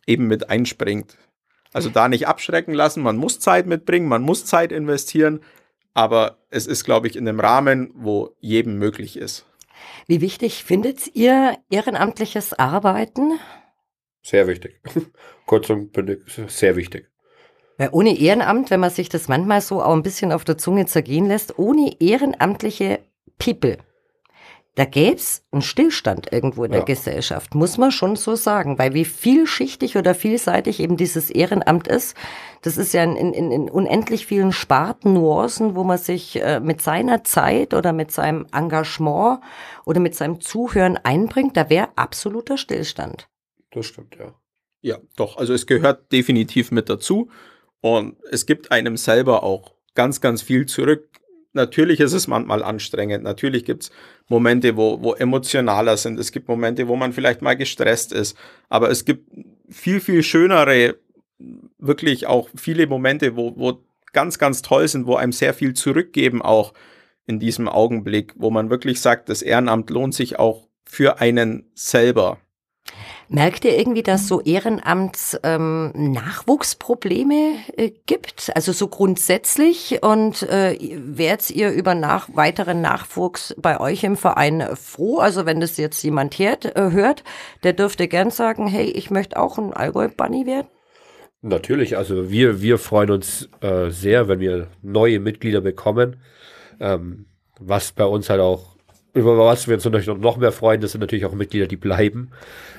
eben 0.06 0.26
mit 0.26 0.50
einspringt. 0.50 1.16
Also 1.72 1.88
da 1.88 2.08
nicht 2.08 2.28
abschrecken 2.28 2.72
lassen, 2.72 3.02
man 3.02 3.16
muss 3.16 3.40
Zeit 3.40 3.66
mitbringen, 3.66 4.08
man 4.08 4.22
muss 4.22 4.44
Zeit 4.44 4.70
investieren, 4.70 5.40
aber 5.92 6.36
es 6.50 6.66
ist, 6.66 6.84
glaube 6.84 7.08
ich, 7.08 7.16
in 7.16 7.26
einem 7.26 7.40
Rahmen, 7.40 7.90
wo 7.94 8.36
jedem 8.40 8.78
möglich 8.78 9.16
ist. 9.16 9.46
Wie 10.06 10.20
wichtig 10.20 10.64
findet 10.64 11.14
ihr 11.14 11.56
ehrenamtliches 11.70 12.52
Arbeiten? 12.54 13.38
Sehr 14.24 14.48
wichtig. 14.48 14.80
Kurz 15.46 15.68
und 15.70 15.92
bündig, 15.92 16.22
sehr 16.48 16.76
wichtig. 16.76 17.10
Weil 17.76 17.90
ohne 17.92 18.18
Ehrenamt, 18.18 18.70
wenn 18.70 18.80
man 18.80 18.90
sich 18.90 19.08
das 19.08 19.28
manchmal 19.28 19.60
so 19.60 19.82
auch 19.82 19.92
ein 19.92 20.02
bisschen 20.02 20.32
auf 20.32 20.44
der 20.44 20.56
Zunge 20.56 20.86
zergehen 20.86 21.26
lässt, 21.26 21.58
ohne 21.58 22.00
ehrenamtliche 22.00 23.00
People, 23.38 23.78
da 24.76 24.84
gäb's 24.84 25.44
einen 25.52 25.62
Stillstand 25.62 26.32
irgendwo 26.32 26.64
in 26.64 26.72
der 26.72 26.80
ja. 26.80 26.84
Gesellschaft, 26.84 27.54
muss 27.54 27.78
man 27.78 27.92
schon 27.92 28.16
so 28.16 28.34
sagen. 28.34 28.78
Weil 28.78 28.94
wie 28.94 29.04
vielschichtig 29.04 29.96
oder 29.96 30.14
vielseitig 30.14 30.80
eben 30.80 30.96
dieses 30.96 31.30
Ehrenamt 31.30 31.86
ist, 31.86 32.16
das 32.62 32.76
ist 32.76 32.94
ja 32.94 33.04
in, 33.04 33.16
in, 33.16 33.52
in 33.52 33.70
unendlich 33.70 34.26
vielen 34.26 34.52
Sparten, 34.52 35.12
Nuancen, 35.12 35.76
wo 35.76 35.84
man 35.84 35.98
sich 35.98 36.42
äh, 36.42 36.60
mit 36.60 36.80
seiner 36.80 37.24
Zeit 37.24 37.74
oder 37.74 37.92
mit 37.92 38.10
seinem 38.10 38.46
Engagement 38.52 39.40
oder 39.84 40.00
mit 40.00 40.14
seinem 40.14 40.40
Zuhören 40.40 40.96
einbringt, 40.96 41.56
da 41.56 41.70
wäre 41.70 41.88
absoluter 41.96 42.56
Stillstand. 42.56 43.28
Das 43.74 43.86
stimmt, 43.86 44.16
ja. 44.18 44.34
Ja, 44.80 44.98
doch. 45.16 45.36
Also 45.36 45.52
es 45.52 45.66
gehört 45.66 46.12
definitiv 46.12 46.70
mit 46.70 46.88
dazu. 46.88 47.30
Und 47.80 48.16
es 48.30 48.46
gibt 48.46 48.70
einem 48.70 48.96
selber 48.96 49.42
auch 49.42 49.74
ganz, 49.94 50.20
ganz 50.20 50.42
viel 50.42 50.66
zurück. 50.66 51.08
Natürlich 51.52 52.00
ist 52.00 52.12
es 52.12 52.28
manchmal 52.28 52.62
anstrengend. 52.62 53.24
Natürlich 53.24 53.64
gibt 53.64 53.84
es 53.84 53.90
Momente, 54.28 54.76
wo, 54.76 55.02
wo 55.02 55.14
emotionaler 55.14 55.96
sind. 55.96 56.18
Es 56.18 56.32
gibt 56.32 56.48
Momente, 56.48 56.88
wo 56.88 56.96
man 56.96 57.12
vielleicht 57.12 57.42
mal 57.42 57.56
gestresst 57.56 58.12
ist. 58.12 58.36
Aber 58.68 58.90
es 58.90 59.04
gibt 59.04 59.30
viel, 59.68 60.00
viel 60.00 60.22
schönere, 60.22 60.96
wirklich 61.78 62.26
auch 62.26 62.48
viele 62.56 62.86
Momente, 62.86 63.36
wo, 63.36 63.56
wo 63.56 63.84
ganz, 64.12 64.38
ganz 64.38 64.62
toll 64.62 64.86
sind, 64.88 65.06
wo 65.06 65.16
einem 65.16 65.32
sehr 65.32 65.54
viel 65.54 65.74
zurückgeben 65.74 66.42
auch 66.42 66.74
in 67.26 67.38
diesem 67.38 67.68
Augenblick, 67.68 68.32
wo 68.36 68.50
man 68.50 68.70
wirklich 68.70 69.00
sagt, 69.00 69.28
das 69.28 69.42
Ehrenamt 69.42 69.90
lohnt 69.90 70.14
sich 70.14 70.38
auch 70.38 70.68
für 70.84 71.20
einen 71.20 71.70
selber. 71.74 72.38
Merkt 73.28 73.64
ihr 73.64 73.78
irgendwie, 73.78 74.02
dass 74.02 74.28
so 74.28 74.40
Ehrenamt 74.40 75.40
ähm, 75.42 75.92
Nachwuchsprobleme 75.94 77.56
äh, 77.76 77.90
gibt? 78.06 78.50
Also 78.54 78.72
so 78.72 78.88
grundsätzlich 78.88 80.02
und 80.02 80.42
äh, 80.42 80.76
werdet 80.80 81.50
ihr 81.50 81.70
über 81.72 81.94
nach 81.94 82.28
weiteren 82.34 82.80
Nachwuchs 82.80 83.54
bei 83.58 83.80
euch 83.80 84.04
im 84.04 84.16
Verein 84.16 84.62
froh? 84.74 85.18
Also 85.18 85.46
wenn 85.46 85.60
das 85.60 85.76
jetzt 85.76 86.02
jemand 86.02 86.38
hört, 86.38 86.76
äh, 86.76 86.90
hört 86.90 87.24
der 87.62 87.72
dürfte 87.72 88.08
gern 88.08 88.30
sagen, 88.30 88.66
hey, 88.66 88.86
ich 88.86 89.10
möchte 89.10 89.38
auch 89.38 89.58
ein 89.58 89.72
Allgäu-Bunny 89.72 90.46
werden? 90.46 90.68
Natürlich, 91.42 91.96
also 91.96 92.30
wir, 92.30 92.62
wir 92.62 92.78
freuen 92.78 93.10
uns 93.10 93.48
äh, 93.60 93.90
sehr, 93.90 94.28
wenn 94.28 94.40
wir 94.40 94.68
neue 94.82 95.20
Mitglieder 95.20 95.60
bekommen. 95.60 96.16
Ähm, 96.80 97.26
was 97.60 97.92
bei 97.92 98.04
uns 98.04 98.30
halt 98.30 98.40
auch 98.40 98.73
über 99.14 99.38
was 99.38 99.66
wir 99.68 99.74
uns 99.74 99.84
natürlich 99.84 100.06
noch 100.06 100.36
mehr 100.36 100.52
freuen, 100.52 100.80
das 100.80 100.92
sind 100.92 101.00
natürlich 101.00 101.24
auch 101.24 101.32
Mitglieder, 101.32 101.66
die 101.66 101.76
bleiben, 101.76 102.32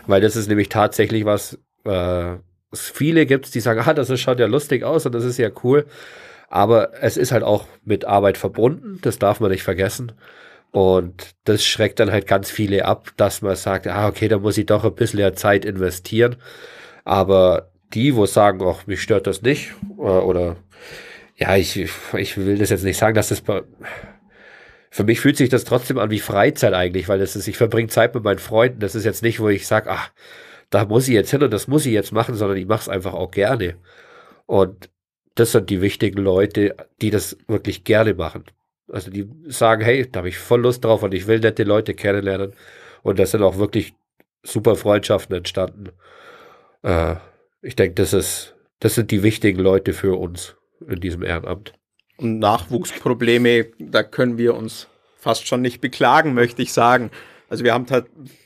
weil 0.05 0.21
das 0.21 0.35
ist 0.35 0.47
nämlich 0.47 0.69
tatsächlich 0.69 1.25
was, 1.25 1.57
äh, 1.85 2.35
es 2.71 2.89
viele 2.89 3.25
gibt, 3.25 3.53
die 3.55 3.59
sagen, 3.59 3.81
ah, 3.85 3.93
das 3.93 4.19
schaut 4.19 4.39
ja 4.39 4.45
lustig 4.45 4.83
aus 4.83 5.05
und 5.05 5.15
das 5.15 5.23
ist 5.23 5.37
ja 5.37 5.49
cool, 5.63 5.85
aber 6.49 7.01
es 7.01 7.17
ist 7.17 7.31
halt 7.31 7.43
auch 7.43 7.65
mit 7.83 8.05
Arbeit 8.05 8.37
verbunden, 8.37 8.99
das 9.01 9.17
darf 9.17 9.39
man 9.39 9.51
nicht 9.51 9.63
vergessen. 9.63 10.11
Und 10.71 11.35
das 11.45 11.65
schreckt 11.65 12.01
dann 12.01 12.11
halt 12.11 12.27
ganz 12.27 12.51
viele 12.51 12.83
ab, 12.83 13.11
dass 13.15 13.41
man 13.41 13.55
sagt, 13.55 13.87
ah, 13.87 14.09
okay, 14.09 14.27
da 14.27 14.39
muss 14.39 14.57
ich 14.57 14.65
doch 14.65 14.83
ein 14.83 14.93
bisschen 14.93 15.33
Zeit 15.37 15.63
investieren. 15.63 16.35
Aber 17.05 17.71
die, 17.93 18.13
wo 18.15 18.25
sagen, 18.25 18.59
ach, 18.61 18.85
mich 18.85 19.01
stört 19.01 19.25
das 19.25 19.41
nicht, 19.41 19.73
oder, 19.97 20.17
äh, 20.17 20.23
oder 20.23 20.55
ja, 21.37 21.55
ich, 21.55 21.89
ich 22.17 22.37
will 22.37 22.57
das 22.57 22.71
jetzt 22.71 22.83
nicht 22.83 22.97
sagen, 22.97 23.15
dass 23.15 23.29
das 23.29 23.41
bei, 23.41 23.63
für 24.95 25.03
mich 25.03 25.19
fühlt 25.19 25.35
sich 25.35 25.49
das 25.49 25.65
trotzdem 25.65 25.97
an 25.97 26.09
wie 26.09 26.19
Freizeit 26.19 26.73
eigentlich, 26.73 27.09
weil 27.09 27.19
das 27.19 27.35
ist, 27.35 27.49
ich 27.49 27.57
verbringe 27.57 27.89
Zeit 27.89 28.15
mit 28.15 28.23
meinen 28.23 28.39
Freunden. 28.39 28.79
Das 28.79 28.95
ist 28.95 29.03
jetzt 29.03 29.23
nicht, 29.23 29.41
wo 29.41 29.49
ich 29.49 29.67
sage, 29.67 29.91
ach, 29.91 30.09
da 30.69 30.85
muss 30.85 31.09
ich 31.09 31.13
jetzt 31.13 31.31
hin 31.31 31.43
und 31.43 31.51
das 31.51 31.67
muss 31.67 31.85
ich 31.85 31.91
jetzt 31.91 32.13
machen, 32.13 32.33
sondern 32.33 32.57
ich 32.57 32.65
mache 32.65 32.79
es 32.79 32.87
einfach 32.87 33.13
auch 33.13 33.29
gerne. 33.29 33.75
Und 34.45 34.89
das 35.33 35.51
sind 35.51 35.69
die 35.69 35.81
wichtigen 35.81 36.23
Leute, 36.23 36.77
die 37.01 37.09
das 37.09 37.35
wirklich 37.49 37.83
gerne 37.83 38.13
machen. 38.13 38.45
Also 38.87 39.11
die 39.11 39.27
sagen, 39.47 39.83
hey, 39.83 40.09
da 40.09 40.19
habe 40.19 40.29
ich 40.29 40.37
voll 40.37 40.61
Lust 40.61 40.85
drauf 40.85 41.03
und 41.03 41.13
ich 41.13 41.27
will 41.27 41.41
nette 41.41 41.63
Leute 41.63 41.93
kennenlernen. 41.93 42.53
Und 43.03 43.19
das 43.19 43.31
sind 43.31 43.43
auch 43.43 43.57
wirklich 43.57 43.95
super 44.43 44.77
Freundschaften 44.77 45.35
entstanden. 45.35 45.89
Äh, 46.83 47.15
ich 47.61 47.75
denke, 47.75 47.95
das 47.95 48.13
ist, 48.13 48.55
das 48.79 48.95
sind 48.95 49.11
die 49.11 49.23
wichtigen 49.23 49.59
Leute 49.59 49.91
für 49.91 50.17
uns 50.17 50.55
in 50.87 51.01
diesem 51.01 51.21
Ehrenamt. 51.21 51.73
Und 52.17 52.39
Nachwuchsprobleme, 52.39 53.67
da 53.79 54.03
können 54.03 54.37
wir 54.37 54.55
uns 54.55 54.87
fast 55.17 55.47
schon 55.47 55.61
nicht 55.61 55.81
beklagen, 55.81 56.33
möchte 56.33 56.61
ich 56.61 56.71
sagen. 56.71 57.11
Also 57.49 57.63
wir 57.63 57.73
haben 57.73 57.85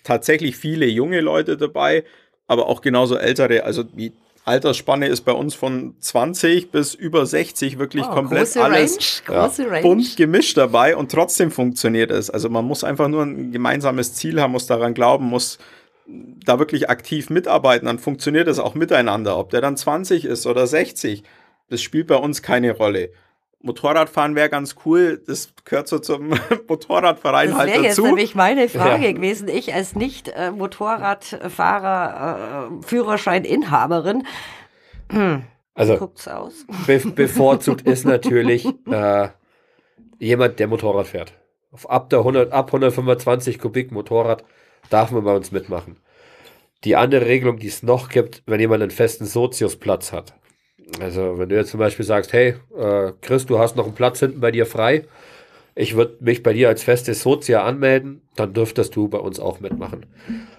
tatsächlich 0.03 0.55
viele 0.55 0.86
junge 0.86 1.21
Leute 1.21 1.58
dabei, 1.58 2.03
aber 2.47 2.67
auch 2.67 2.82
genauso 2.82 3.15
ältere. 3.15 3.63
Also 3.63 3.84
die 3.84 4.13
Altersspanne 4.45 5.08
ist 5.08 5.21
bei 5.21 5.32
uns 5.32 5.53
von 5.53 5.95
20 5.99 6.71
bis 6.71 6.95
über 6.95 7.25
60 7.25 7.77
wirklich 7.77 8.05
oh, 8.05 8.12
komplett 8.12 8.58
alles 8.58 9.21
Range, 9.27 9.82
bunt 9.82 10.17
gemischt 10.17 10.58
dabei 10.58 10.95
und 10.97 11.12
trotzdem 11.12 11.51
funktioniert 11.51 12.10
es. 12.12 12.29
Also 12.29 12.49
man 12.49 12.65
muss 12.65 12.84
einfach 12.84 13.08
nur 13.08 13.23
ein 13.23 13.51
gemeinsames 13.51 14.15
Ziel 14.15 14.41
haben, 14.41 14.51
muss 14.51 14.65
daran 14.65 14.93
glauben, 14.93 15.25
muss 15.25 15.60
da 16.08 16.58
wirklich 16.58 16.89
aktiv 16.89 17.29
mitarbeiten, 17.29 17.86
dann 17.86 17.99
funktioniert 17.99 18.47
es 18.47 18.58
auch 18.58 18.73
miteinander. 18.73 19.38
Ob 19.38 19.51
der 19.51 19.62
dann 19.62 19.77
20 19.77 20.25
ist 20.25 20.47
oder 20.47 20.65
60, 20.65 21.23
das 21.69 21.82
spielt 21.82 22.08
bei 22.08 22.15
uns 22.15 22.41
keine 22.41 22.71
Rolle. 22.71 23.12
Motorradfahren 23.61 24.35
wäre 24.35 24.49
ganz 24.49 24.77
cool. 24.85 25.21
Das 25.27 25.49
gehört 25.65 25.89
so 25.89 25.99
zum 25.99 26.29
Motorradverein 26.67 27.49
das 27.49 27.57
halt 27.57 27.69
dazu. 27.69 27.75
Das 27.75 27.83
wäre 27.83 27.87
jetzt 27.87 27.99
nämlich 27.99 28.35
meine 28.35 28.69
Frage 28.69 29.07
ja. 29.07 29.11
gewesen. 29.11 29.49
Ich 29.49 29.73
als 29.73 29.95
Nicht-Motorradfahrer, 29.95 32.69
äh, 32.69 32.85
Führerscheininhaberin. 32.85 34.25
Hm. 35.11 35.43
Also, 35.73 35.97
guckt's 35.97 36.27
aus? 36.27 36.65
Be 36.87 36.99
bevorzugt 36.99 37.87
ist 37.87 38.05
natürlich 38.05 38.67
äh, 38.89 39.29
jemand, 40.19 40.59
der 40.59 40.67
Motorrad 40.67 41.07
fährt. 41.07 41.33
Auf 41.71 41.89
ab, 41.89 42.09
der 42.09 42.19
100, 42.19 42.51
ab 42.51 42.67
125 42.67 43.59
Kubik 43.59 43.91
Motorrad 43.91 44.43
darf 44.89 45.11
man 45.11 45.23
bei 45.23 45.35
uns 45.35 45.51
mitmachen. 45.51 45.97
Die 46.85 46.95
andere 46.95 47.25
Regelung, 47.25 47.59
die 47.59 47.67
es 47.67 47.83
noch 47.83 48.09
gibt, 48.09 48.41
wenn 48.45 48.59
jemand 48.59 48.81
einen 48.81 48.91
festen 48.91 49.25
Soziusplatz 49.25 50.13
hat, 50.13 50.33
also, 50.99 51.38
wenn 51.38 51.49
du 51.49 51.56
jetzt 51.56 51.71
zum 51.71 51.80
Beispiel 51.80 52.06
sagst, 52.06 52.34
hey, 52.34 52.56
äh, 52.78 53.12
Chris, 53.21 53.45
du 53.45 53.60
hast 53.60 53.75
noch 53.75 53.86
einen 53.86 53.95
Platz 53.95 54.19
hinten 54.19 54.39
bei 54.39 54.52
dir 54.52 54.65
frei, 54.65 55.06
ich 55.75 55.95
würde 55.95 56.17
mich 56.19 56.43
bei 56.43 56.54
dir 56.54 56.67
als 56.67 56.84
festes 56.84 57.21
Sozia 57.21 57.63
anmelden, 57.63 58.21
dann 58.36 58.54
dürftest 58.54 58.95
du 58.95 59.08
bei 59.08 59.19
uns 59.19 59.39
auch 59.39 59.60
mitmachen. 59.60 60.06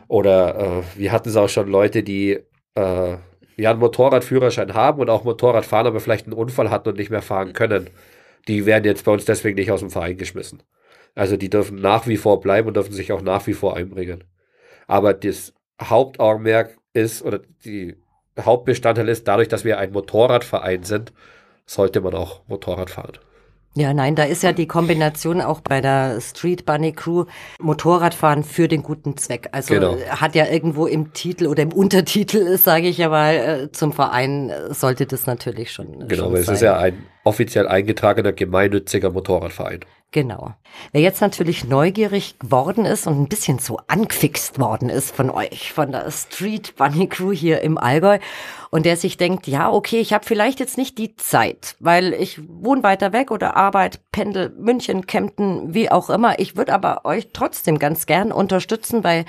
Oder 0.09 0.59
äh, 0.59 0.99
wir 0.99 1.12
hatten 1.12 1.29
es 1.29 1.37
auch 1.37 1.49
schon 1.49 1.69
Leute, 1.69 2.03
die 2.03 2.38
äh, 2.75 3.16
ja 3.57 3.71
einen 3.71 3.81
Motorradführerschein 3.81 4.75
haben 4.75 5.01
und 5.01 5.11
auch 5.11 5.25
Motorrad 5.25 5.66
fahren, 5.66 5.87
aber 5.87 6.01
vielleicht 6.01 6.27
einen 6.27 6.33
Unfall 6.33 6.71
hatten 6.71 6.88
und 6.88 6.99
nicht 6.99 7.11
mehr 7.11 7.23
fahren 7.23 7.53
können. 7.53 7.90
Die 8.49 8.64
werden 8.66 8.85
jetzt 8.85 9.05
bei 9.05 9.12
uns 9.12 9.27
deswegen 9.27 9.57
nicht 9.57 9.71
aus 9.71 9.81
dem 9.81 9.90
Verein 9.90 10.16
geschmissen. 10.16 10.62
Also 11.14 11.37
die 11.37 11.51
dürfen 11.51 11.81
nach 11.81 12.07
wie 12.07 12.16
vor 12.16 12.40
bleiben 12.40 12.69
und 12.69 12.75
dürfen 12.75 12.93
sich 12.93 13.12
auch 13.12 13.21
nach 13.21 13.47
wie 13.47 13.53
vor 13.53 13.77
einbringen. 13.77 14.25
Aber 14.87 15.12
das 15.12 15.53
Hauptaugenmerk 15.83 16.79
ist, 16.95 17.23
oder 17.23 17.40
die 17.64 17.97
Hauptbestandteil 18.38 19.09
ist, 19.09 19.27
dadurch, 19.29 19.49
dass 19.49 19.64
wir 19.64 19.79
ein 19.79 19.93
Motorradverein 19.93 20.83
sind, 20.85 21.12
sollte 21.66 22.01
man 22.01 22.14
auch 22.14 22.40
Motorrad 22.49 22.90
fahren. 22.90 23.19
Ja, 23.75 23.95
nein, 23.95 24.16
da 24.16 24.25
ist 24.25 24.43
ja 24.43 24.53
die 24.53 24.66
Kombination 24.66 25.40
auch 25.40 25.61
bei 25.61 25.81
der 25.81 26.21
Street 26.21 26.66
Bunny 26.66 26.93
Crew 26.93 27.27
Motorradfahren 27.61 28.43
für 28.43 28.66
den 28.66 28.83
guten 28.83 29.16
Zweck. 29.16 29.49
Also 29.53 29.75
genau. 29.75 29.97
hat 30.09 30.35
ja 30.35 30.49
irgendwo 30.49 30.87
im 30.87 31.12
Titel 31.12 31.47
oder 31.47 31.62
im 31.62 31.73
Untertitel, 31.73 32.57
sage 32.59 32.88
ich 32.88 32.99
ja 32.99 33.11
mal, 33.11 33.35
äh, 33.35 33.73
zum 33.73 33.93
Verein 33.93 34.53
sollte 34.71 35.07
das 35.07 35.27
natürlich 35.27 35.71
schon. 35.71 36.09
Genau, 36.09 36.25
schon 36.25 36.35
es 36.35 36.47
sein. 36.47 36.55
ist 36.57 36.62
ja 36.62 36.79
ein 36.79 37.07
offiziell 37.23 37.69
eingetragener 37.69 38.33
gemeinnütziger 38.33 39.11
Motorradverein. 39.11 39.81
Genau. 40.12 40.55
Wer 40.90 41.03
jetzt 41.03 41.20
natürlich 41.20 41.64
neugierig 41.64 42.37
geworden 42.40 42.85
ist 42.85 43.07
und 43.07 43.20
ein 43.20 43.29
bisschen 43.29 43.61
so 43.61 43.79
angefixt 43.87 44.59
worden 44.59 44.88
ist 44.88 45.14
von 45.14 45.31
euch, 45.31 45.73
von 45.73 45.92
der 45.92 46.11
Street 46.11 46.75
Bunny 46.75 47.07
Crew 47.07 47.31
hier 47.31 47.61
im 47.61 47.79
Allgäu 47.79 48.18
und 48.70 48.87
der 48.87 48.96
sich 48.96 49.18
denkt, 49.18 49.46
ja, 49.46 49.70
okay, 49.70 50.01
ich 50.01 50.12
habe 50.12 50.25
vielleicht 50.25 50.59
jetzt 50.59 50.79
nicht 50.79 50.99
die 50.99 51.14
Zeit, 51.14 51.77
weil 51.79 52.12
ich 52.12 52.40
wohne 52.49 52.83
weiter 52.83 53.12
weg 53.12 53.31
oder 53.31 53.57
Arbeit, 53.57 54.01
Pendel, 54.11 54.51
München, 54.59 55.07
Kempten, 55.07 55.75
wie 55.75 55.92
auch 55.92 56.11
immer. 56.11 56.40
Ich 56.40 56.57
würde 56.57 56.75
aber 56.75 57.05
euch 57.05 57.29
trotzdem 57.33 57.79
ganz 57.79 58.07
gern 58.07 58.33
unterstützen, 58.33 59.05
weil 59.05 59.25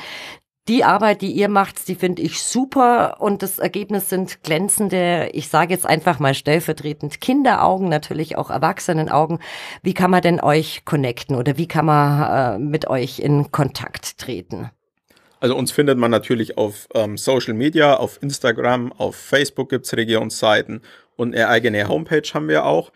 die 0.67 0.84
Arbeit, 0.84 1.21
die 1.21 1.32
ihr 1.32 1.50
macht, 1.50 1.88
die 1.88 1.95
finde 1.95 2.21
ich 2.21 2.41
super 2.41 3.17
und 3.19 3.41
das 3.41 3.58
Ergebnis 3.58 4.10
sind 4.10 4.43
glänzende, 4.43 5.30
ich 5.34 5.47
sage 5.47 5.74
jetzt 5.74 5.88
einfach 5.88 6.19
mal 6.19 6.36
stellvertretend 6.36 7.19
Kinderaugen, 7.19 7.89
natürlich 7.89 8.38
auch 8.38 8.52
Erwachsenenaugen. 8.52 9.39
Wie 9.82 9.93
kann 9.93 10.12
man 10.12 10.21
denn 10.21 10.39
euch 10.39 10.86
connecten 10.86 11.36
oder 11.36 11.58
wie 11.58 11.67
kann 11.67 11.86
man 11.86 12.58
äh, 12.58 12.60
mit 12.60 12.88
euch 12.88 13.19
in 13.19 13.52
Kontakt 13.52 14.19
treten? 14.19 14.69
Also 15.39 15.56
uns 15.56 15.71
findet 15.71 15.97
man 15.97 16.12
natürlich 16.12 16.60
auf 16.60 16.88
ähm, 16.93 17.17
Social 17.17 17.56
Media, 17.56 17.95
auf 17.95 18.21
Instagram, 18.21 18.93
auf 18.93 19.15
Facebook 19.15 19.69
gibt's 19.69 19.91
Regionsseiten 19.97 20.82
und 21.15 21.34
eine 21.34 21.47
eigene 21.47 21.88
Homepage 21.88 22.21
haben 22.34 22.47
wir 22.47 22.65
auch. 22.65 22.91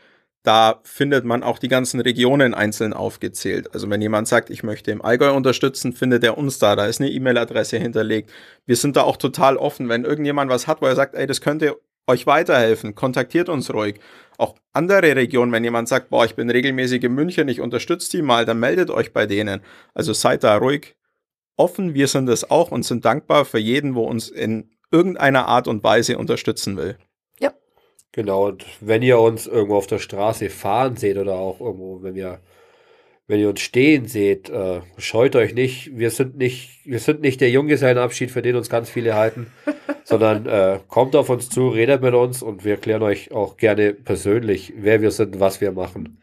Da 0.46 0.80
findet 0.84 1.26
man 1.26 1.42
auch 1.42 1.58
die 1.58 1.68
ganzen 1.68 2.00
Regionen 2.00 2.54
einzeln 2.54 2.94
aufgezählt. 2.94 3.74
Also 3.74 3.90
wenn 3.90 4.00
jemand 4.00 4.28
sagt, 4.28 4.52
ich 4.52 4.62
möchte 4.62 4.92
im 4.92 5.02
Allgäu 5.02 5.34
unterstützen, 5.34 5.92
findet 5.92 6.24
er 6.24 6.38
uns 6.38 6.60
da. 6.60 6.76
Da 6.76 6.86
ist 6.86 7.02
eine 7.02 7.10
E-Mail-Adresse 7.10 7.78
hinterlegt. 7.78 8.32
Wir 8.68 8.76
sind 8.76 8.96
da 8.96 9.02
auch 9.02 9.18
total 9.18 9.58
offen. 9.58 9.90
Wenn 9.90 10.06
irgendjemand 10.06 10.52
was 10.52 10.68
hat, 10.68 10.84
wo 10.84 10.86
er 10.86 10.96
sagt, 10.96 11.16
ey, 11.16 11.26
das 11.26 11.42
könnte 11.42 11.76
euch 12.06 12.28
weiterhelfen, 12.28 12.94
kontaktiert 12.94 13.50
uns 13.50 13.74
ruhig. 13.74 14.00
Auch 14.38 14.56
andere 14.72 15.16
Regionen, 15.16 15.52
wenn 15.52 15.64
jemand 15.64 15.88
sagt, 15.90 16.12
boah, 16.12 16.26
ich 16.26 16.36
bin 16.36 16.52
regelmäßig 16.52 17.04
in 17.04 17.16
München, 17.16 17.48
ich 17.48 17.60
unterstütze 17.60 18.12
die 18.12 18.22
mal, 18.22 18.46
dann 18.46 18.60
meldet 18.60 18.92
euch 18.92 19.14
bei 19.14 19.26
denen. 19.26 19.62
Also 19.96 20.14
seid 20.14 20.44
da 20.44 20.58
ruhig 20.58 20.96
offen. 21.56 21.96
Wir 21.96 22.08
sind 22.08 22.30
es 22.30 22.50
auch 22.52 22.72
und 22.72 22.84
sind 22.84 23.04
dankbar 23.04 23.46
für 23.46 23.58
jeden, 23.58 23.96
wo 23.96 24.04
uns 24.04 24.30
in 24.30 24.70
irgendeiner 24.92 25.48
Art 25.48 25.68
und 25.68 25.84
Weise 25.84 26.20
unterstützen 26.20 26.78
will. 26.78 26.98
Genau, 28.16 28.48
und 28.48 28.66
wenn 28.80 29.02
ihr 29.02 29.20
uns 29.20 29.46
irgendwo 29.46 29.76
auf 29.76 29.88
der 29.88 30.00
Straße 30.00 30.50
fahren 30.50 30.96
seht 30.96 31.18
oder 31.18 31.34
auch 31.34 31.60
irgendwo, 31.60 32.02
wenn 32.02 32.16
ihr, 32.16 32.40
wenn 33.28 33.42
ihr 33.42 33.50
uns 33.50 33.60
stehen 33.60 34.06
seht, 34.06 34.50
äh, 34.50 34.80
scheut 34.98 35.36
euch 35.36 35.54
nicht. 35.54 35.98
Wir 35.98 36.10
sind 36.12 36.38
nicht, 36.38 36.80
wir 36.86 37.00
sind 37.00 37.20
nicht 37.20 37.42
der 37.42 37.50
Junggesellenabschied, 37.50 38.32
für 38.32 38.42
den 38.42 38.56
uns 38.56 38.70
ganz 38.70 38.90
viele 38.90 39.16
halten, 39.16 39.48
sondern 40.06 40.46
äh, 40.46 40.80
kommt 40.88 41.14
auf 41.14 41.30
uns 41.30 41.50
zu, 41.50 41.68
redet 41.68 42.02
mit 42.02 42.14
uns 42.14 42.42
und 42.42 42.64
wir 42.64 42.76
erklären 42.76 43.04
euch 43.04 43.34
auch 43.34 43.58
gerne 43.58 43.92
persönlich, 43.94 44.72
wer 44.78 45.02
wir 45.02 45.12
sind, 45.12 45.42
was 45.42 45.60
wir 45.60 45.74
machen 45.74 46.22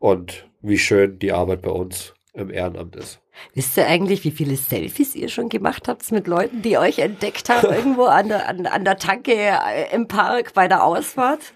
und 0.00 0.48
wie 0.60 0.78
schön 0.78 1.20
die 1.20 1.30
Arbeit 1.30 1.62
bei 1.62 1.70
uns 1.70 2.14
im 2.38 2.50
Ehrenamt 2.50 2.96
ist. 2.96 3.20
Wisst 3.54 3.76
ihr 3.76 3.86
eigentlich, 3.86 4.24
wie 4.24 4.30
viele 4.30 4.56
Selfies 4.56 5.14
ihr 5.14 5.28
schon 5.28 5.48
gemacht 5.48 5.88
habt 5.88 6.10
mit 6.12 6.26
Leuten, 6.26 6.62
die 6.62 6.78
euch 6.78 6.98
entdeckt 6.98 7.48
haben, 7.48 7.72
irgendwo 7.74 8.04
an 8.04 8.28
der, 8.28 8.48
an, 8.48 8.66
an 8.66 8.84
der 8.84 8.96
Tanke 8.96 9.34
äh, 9.34 9.94
im 9.94 10.08
Park 10.08 10.54
bei 10.54 10.68
der 10.68 10.84
Ausfahrt? 10.84 11.52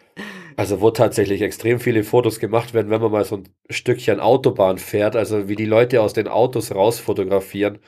Also 0.57 0.81
wo 0.81 0.91
tatsächlich 0.91 1.41
extrem 1.41 1.81
viele 1.81 2.05
Fotos 2.05 2.39
gemacht 2.39 2.75
werden, 2.75 2.91
wenn 2.91 3.01
man 3.01 3.11
mal 3.11 3.25
so 3.25 3.37
ein 3.37 3.49
Stückchen 3.71 4.21
Autobahn 4.21 4.79
fährt, 4.79 5.17
also 5.17 5.49
wie 5.49 5.57
die 5.57 5.65
Leute 5.65 6.03
aus 6.03 6.13
den 6.13 6.29
Autos 6.29 6.75
raus 6.75 6.99
fotografieren, 7.01 7.79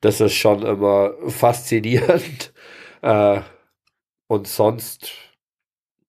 das 0.00 0.20
ist 0.20 0.34
schon 0.34 0.62
immer 0.62 1.12
faszinierend. 1.28 2.52
Äh, 3.04 3.40
und 4.28 4.46
sonst. 4.46 5.10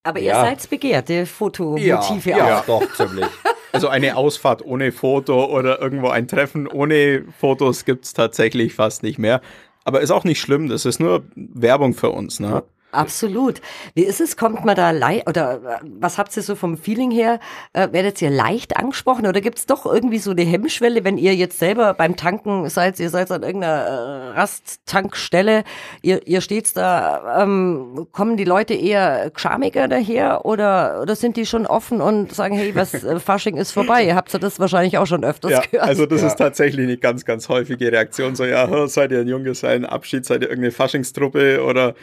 Aber 0.03 0.19
ihr 0.19 0.27
ja. 0.27 0.45
seid 0.45 0.69
begehrte 0.69 1.25
Fotomotive 1.25 2.29
ja, 2.29 2.35
auch. 2.35 2.47
Ja, 2.47 2.63
doch, 2.67 2.93
ziemlich. 2.93 3.25
Also 3.73 3.87
eine 3.87 4.15
Ausfahrt 4.15 4.63
ohne 4.63 4.91
Foto 4.91 5.45
oder 5.45 5.81
irgendwo 5.81 6.09
ein 6.09 6.27
Treffen 6.27 6.67
ohne 6.67 7.25
Fotos 7.39 7.85
gibt 7.85 8.05
es 8.05 8.13
tatsächlich 8.13 8.75
fast 8.75 9.01
nicht 9.01 9.17
mehr. 9.17 9.41
Aber 9.83 9.99
ist 10.01 10.11
auch 10.11 10.23
nicht 10.23 10.39
schlimm, 10.39 10.69
das 10.69 10.85
ist 10.85 10.99
nur 10.99 11.23
Werbung 11.35 11.95
für 11.95 12.11
uns. 12.11 12.39
Ne? 12.39 12.63
Absolut. 12.93 13.61
Wie 13.95 14.03
ist 14.03 14.21
es? 14.21 14.37
Kommt 14.37 14.65
man 14.65 14.75
da 14.75 14.91
leicht, 14.91 15.27
oder 15.27 15.55
äh, 15.55 15.85
was 15.99 16.17
habt 16.17 16.35
ihr 16.37 16.43
so 16.43 16.55
vom 16.55 16.77
Feeling 16.77 17.11
her? 17.11 17.39
Äh, 17.73 17.89
werdet 17.91 18.21
ihr 18.21 18.29
leicht 18.29 18.77
angesprochen 18.77 19.25
oder 19.25 19.41
gibt 19.41 19.57
es 19.57 19.65
doch 19.65 19.85
irgendwie 19.85 20.19
so 20.19 20.31
eine 20.31 20.43
Hemmschwelle, 20.43 21.03
wenn 21.03 21.17
ihr 21.17 21.35
jetzt 21.35 21.59
selber 21.59 21.93
beim 21.93 22.15
Tanken 22.15 22.69
seid, 22.69 22.99
ihr 22.99 23.09
seid 23.09 23.31
an 23.31 23.43
irgendeiner 23.43 23.85
äh, 23.85 24.39
Rasttankstelle, 24.39 25.63
ihr, 26.01 26.25
ihr 26.27 26.41
steht 26.41 26.75
da, 26.77 27.41
ähm, 27.41 28.07
kommen 28.11 28.37
die 28.37 28.43
Leute 28.43 28.73
eher 28.73 29.31
schamiger 29.35 29.87
daher 29.87 30.45
oder, 30.45 31.01
oder 31.01 31.15
sind 31.15 31.35
die 31.37 31.45
schon 31.45 31.65
offen 31.65 31.99
und 32.01 32.33
sagen, 32.33 32.55
hey, 32.55 32.75
was, 32.75 32.93
äh, 32.93 33.19
Fasching 33.19 33.57
ist 33.57 33.71
vorbei? 33.71 34.05
Ihr 34.05 34.15
habt 34.15 34.31
ja 34.33 34.39
das 34.39 34.59
wahrscheinlich 34.59 34.97
auch 34.97 35.07
schon 35.07 35.23
öfters 35.23 35.51
ja, 35.51 35.61
gehört. 35.61 35.87
Also 35.87 36.05
das 36.05 36.21
ja. 36.21 36.27
ist 36.27 36.35
tatsächlich 36.35 36.85
eine 36.85 36.97
ganz, 36.97 37.25
ganz 37.25 37.49
häufige 37.49 37.91
Reaktion, 37.91 38.35
so 38.35 38.45
ja, 38.45 38.87
seid 38.87 39.11
ihr 39.11 39.21
ein 39.21 39.27
Junggesellenabschied, 39.27 40.25
seid 40.25 40.41
ihr 40.41 40.49
irgendeine 40.49 40.71
Faschingstruppe 40.71 41.63
oder 41.63 41.95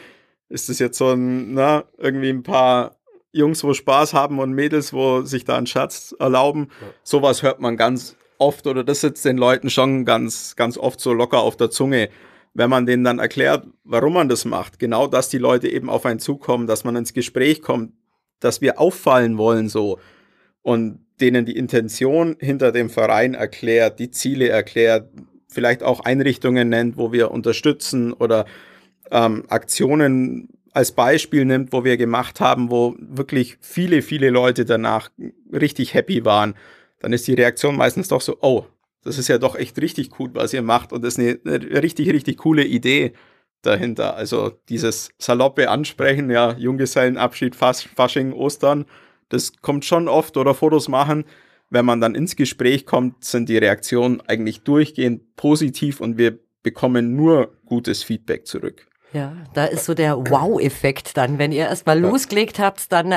ist 0.51 0.69
das 0.69 0.79
jetzt 0.79 0.97
so 0.97 1.11
ein, 1.11 1.53
na, 1.53 1.85
irgendwie 1.97 2.29
ein 2.29 2.43
paar 2.43 2.97
Jungs, 3.31 3.63
wo 3.63 3.73
Spaß 3.73 4.13
haben 4.13 4.39
und 4.39 4.51
Mädels, 4.51 4.91
wo 4.93 5.21
sich 5.21 5.45
da 5.45 5.57
einen 5.57 5.67
Schatz 5.67 6.13
erlauben. 6.19 6.67
Ja. 6.81 6.87
Sowas 7.03 7.41
hört 7.43 7.61
man 7.61 7.77
ganz 7.77 8.17
oft 8.37 8.67
oder 8.67 8.83
das 8.83 9.01
sitzt 9.01 9.23
den 9.23 9.37
Leuten 9.37 9.69
schon 9.69 10.03
ganz, 10.03 10.55
ganz 10.55 10.77
oft 10.77 10.99
so 10.99 11.13
locker 11.13 11.39
auf 11.39 11.55
der 11.55 11.69
Zunge. 11.69 12.09
Wenn 12.53 12.69
man 12.69 12.85
denen 12.85 13.05
dann 13.05 13.19
erklärt, 13.19 13.65
warum 13.85 14.13
man 14.13 14.27
das 14.27 14.43
macht, 14.43 14.77
genau, 14.77 15.07
dass 15.07 15.29
die 15.29 15.37
Leute 15.37 15.69
eben 15.69 15.89
auf 15.89 16.05
einen 16.05 16.19
zukommen, 16.19 16.67
dass 16.67 16.83
man 16.83 16.97
ins 16.97 17.13
Gespräch 17.13 17.61
kommt, 17.61 17.93
dass 18.41 18.59
wir 18.59 18.79
auffallen 18.79 19.37
wollen 19.37 19.69
so 19.69 19.99
und 20.61 21.05
denen 21.21 21.45
die 21.45 21.55
Intention 21.55 22.35
hinter 22.39 22.73
dem 22.73 22.89
Verein 22.89 23.35
erklärt, 23.35 23.99
die 23.99 24.11
Ziele 24.11 24.49
erklärt, 24.49 25.09
vielleicht 25.47 25.83
auch 25.83 26.01
Einrichtungen 26.01 26.67
nennt, 26.67 26.97
wo 26.97 27.13
wir 27.13 27.31
unterstützen 27.31 28.11
oder 28.11 28.45
ähm, 29.11 29.43
Aktionen 29.49 30.49
als 30.73 30.93
Beispiel 30.93 31.45
nimmt, 31.45 31.73
wo 31.73 31.83
wir 31.83 31.97
gemacht 31.97 32.39
haben, 32.39 32.71
wo 32.71 32.95
wirklich 32.99 33.57
viele, 33.59 34.01
viele 34.01 34.29
Leute 34.29 34.65
danach 34.65 35.11
richtig 35.51 35.93
happy 35.93 36.23
waren, 36.23 36.55
dann 36.99 37.13
ist 37.13 37.27
die 37.27 37.33
Reaktion 37.33 37.75
meistens 37.75 38.07
doch 38.07 38.21
so, 38.21 38.37
oh, 38.41 38.65
das 39.03 39.17
ist 39.17 39.27
ja 39.27 39.37
doch 39.37 39.55
echt 39.55 39.81
richtig 39.81 40.11
gut, 40.11 40.31
was 40.33 40.53
ihr 40.53 40.61
macht 40.61 40.93
und 40.93 41.03
das 41.03 41.17
ist 41.17 41.19
eine, 41.19 41.39
eine 41.55 41.83
richtig, 41.83 42.09
richtig 42.09 42.37
coole 42.37 42.63
Idee 42.63 43.13
dahinter. 43.63 44.15
Also 44.15 44.51
dieses 44.69 45.09
saloppe 45.17 45.69
Ansprechen, 45.69 46.29
ja, 46.29 46.53
Junggesellenabschied, 46.57 47.55
Fas 47.55 47.81
Fasching, 47.83 48.31
Ostern, 48.31 48.85
das 49.29 49.53
kommt 49.61 49.85
schon 49.85 50.07
oft 50.07 50.37
oder 50.37 50.53
Fotos 50.53 50.87
machen. 50.87 51.25
Wenn 51.69 51.85
man 51.85 52.01
dann 52.01 52.15
ins 52.15 52.35
Gespräch 52.35 52.85
kommt, 52.85 53.23
sind 53.23 53.47
die 53.49 53.57
Reaktionen 53.57 54.21
eigentlich 54.21 54.61
durchgehend 54.61 55.35
positiv 55.35 56.01
und 56.01 56.17
wir 56.17 56.37
bekommen 56.63 57.15
nur 57.15 57.55
gutes 57.65 58.03
Feedback 58.03 58.45
zurück. 58.45 58.90
Ja, 59.13 59.33
da 59.53 59.65
ist 59.65 59.85
so 59.85 59.93
der 59.93 60.17
Wow-Effekt 60.17 61.17
dann. 61.17 61.37
Wenn 61.37 61.51
ihr 61.51 61.65
erstmal 61.65 62.01
ja. 62.01 62.09
losgelegt 62.09 62.59
habt, 62.59 62.91
dann 62.91 63.15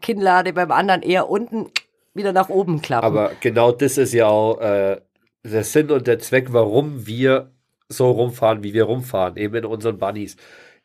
Kinnlade 0.00 0.52
beim 0.52 0.70
anderen 0.70 1.02
eher 1.02 1.28
unten 1.28 1.70
wieder 2.14 2.32
nach 2.32 2.48
oben 2.48 2.82
klappen. 2.82 3.06
Aber 3.06 3.32
genau 3.40 3.72
das 3.72 3.98
ist 3.98 4.12
ja 4.12 4.26
auch 4.26 4.60
äh, 4.60 5.00
der 5.44 5.64
Sinn 5.64 5.90
und 5.90 6.06
der 6.06 6.18
Zweck, 6.18 6.52
warum 6.52 7.06
wir 7.06 7.50
so 7.88 8.10
rumfahren, 8.10 8.62
wie 8.62 8.74
wir 8.74 8.84
rumfahren, 8.84 9.36
eben 9.36 9.54
in 9.56 9.64
unseren 9.64 9.98
Bunnies. 9.98 10.36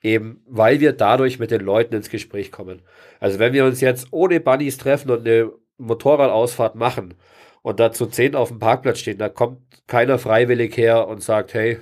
Eben, 0.01 0.41
weil 0.47 0.79
wir 0.79 0.93
dadurch 0.93 1.39
mit 1.39 1.51
den 1.51 1.61
Leuten 1.61 1.95
ins 1.95 2.09
Gespräch 2.09 2.51
kommen. 2.51 2.81
Also 3.19 3.39
wenn 3.39 3.53
wir 3.53 3.65
uns 3.65 3.81
jetzt 3.81 4.07
ohne 4.11 4.39
Bunnies 4.39 4.77
treffen 4.77 5.09
und 5.09 5.27
eine 5.27 5.51
Motorradausfahrt 5.77 6.75
machen 6.75 7.15
und 7.63 7.79
da 7.79 7.91
zu 7.91 8.05
zehn 8.05 8.35
auf 8.35 8.49
dem 8.49 8.59
Parkplatz 8.59 8.99
stehen, 8.99 9.17
da 9.17 9.29
kommt 9.29 9.59
keiner 9.87 10.19
freiwillig 10.19 10.77
her 10.77 11.07
und 11.07 11.23
sagt, 11.23 11.53
hey, 11.53 11.79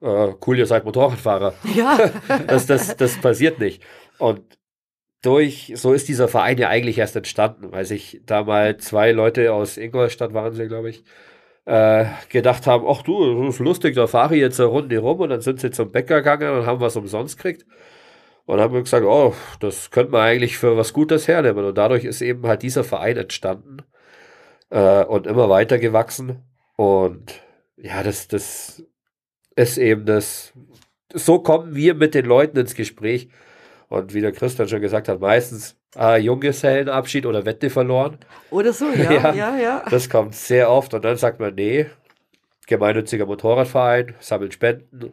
äh, 0.00 0.34
cool, 0.46 0.58
ihr 0.58 0.66
seid 0.66 0.84
Motorradfahrer. 0.84 1.54
Ja. 1.74 2.10
das, 2.46 2.66
das, 2.66 2.96
das 2.96 3.20
passiert 3.20 3.58
nicht. 3.58 3.82
Und 4.18 4.58
durch, 5.22 5.72
so 5.76 5.92
ist 5.92 6.08
dieser 6.08 6.28
Verein 6.28 6.58
ja 6.58 6.68
eigentlich 6.68 6.98
erst 6.98 7.16
entstanden, 7.16 7.72
weil 7.72 7.84
sich 7.84 8.20
da 8.26 8.44
mal 8.44 8.76
zwei 8.76 9.12
Leute 9.12 9.52
aus 9.52 9.76
Ingolstadt 9.76 10.34
waren 10.34 10.54
sie, 10.54 10.68
glaube 10.68 10.90
ich, 10.90 11.04
äh, 11.64 12.06
gedacht 12.28 12.66
haben, 12.66 12.86
ach 12.86 13.02
du, 13.02 13.44
das 13.44 13.54
ist 13.54 13.60
lustig, 13.60 13.94
da 13.96 14.06
fahre 14.06 14.36
ich 14.36 14.40
jetzt 14.40 14.60
eine 14.60 14.68
Runde 14.68 14.98
rum 14.98 15.20
und 15.20 15.30
dann 15.30 15.40
sind 15.40 15.60
sie 15.60 15.70
zum 15.72 15.90
Bäcker 15.90 16.18
gegangen 16.18 16.60
und 16.60 16.66
haben 16.66 16.80
was 16.80 16.96
umsonst 16.96 17.36
gekriegt. 17.36 17.66
Und 18.44 18.60
haben 18.60 18.80
gesagt, 18.80 19.04
oh, 19.04 19.34
das 19.58 19.90
könnte 19.90 20.12
man 20.12 20.20
eigentlich 20.20 20.56
für 20.56 20.76
was 20.76 20.92
Gutes 20.92 21.26
hernehmen. 21.26 21.64
Und 21.64 21.76
dadurch 21.76 22.04
ist 22.04 22.22
eben 22.22 22.46
halt 22.46 22.62
dieser 22.62 22.84
Verein 22.84 23.16
entstanden 23.16 23.78
äh, 24.70 25.02
und 25.04 25.26
immer 25.26 25.48
weiter 25.48 25.78
gewachsen. 25.78 26.44
Und 26.76 27.42
ja, 27.76 28.04
das, 28.04 28.28
das 28.28 28.84
ist 29.56 29.78
eben 29.78 30.04
das, 30.04 30.52
so 31.12 31.40
kommen 31.40 31.74
wir 31.74 31.94
mit 31.94 32.14
den 32.14 32.26
Leuten 32.26 32.58
ins 32.58 32.74
Gespräch. 32.74 33.28
Und 33.88 34.14
wie 34.14 34.20
der 34.20 34.32
Christian 34.32 34.68
schon 34.68 34.80
gesagt 34.80 35.08
hat, 35.08 35.20
meistens 35.20 35.76
ah, 35.94 36.16
Junggesellenabschied 36.16 37.24
oder 37.24 37.44
Wette 37.44 37.70
verloren. 37.70 38.18
Oder 38.50 38.72
so, 38.72 38.86
ja, 38.90 39.12
ja, 39.12 39.34
ja, 39.34 39.56
ja. 39.56 39.84
Das 39.90 40.10
kommt 40.10 40.34
sehr 40.34 40.70
oft. 40.70 40.92
Und 40.92 41.04
dann 41.04 41.16
sagt 41.16 41.40
man, 41.40 41.54
nee, 41.54 41.86
gemeinnütziger 42.66 43.26
Motorradverein, 43.26 44.14
sammelt 44.20 44.54
Spenden. 44.54 45.12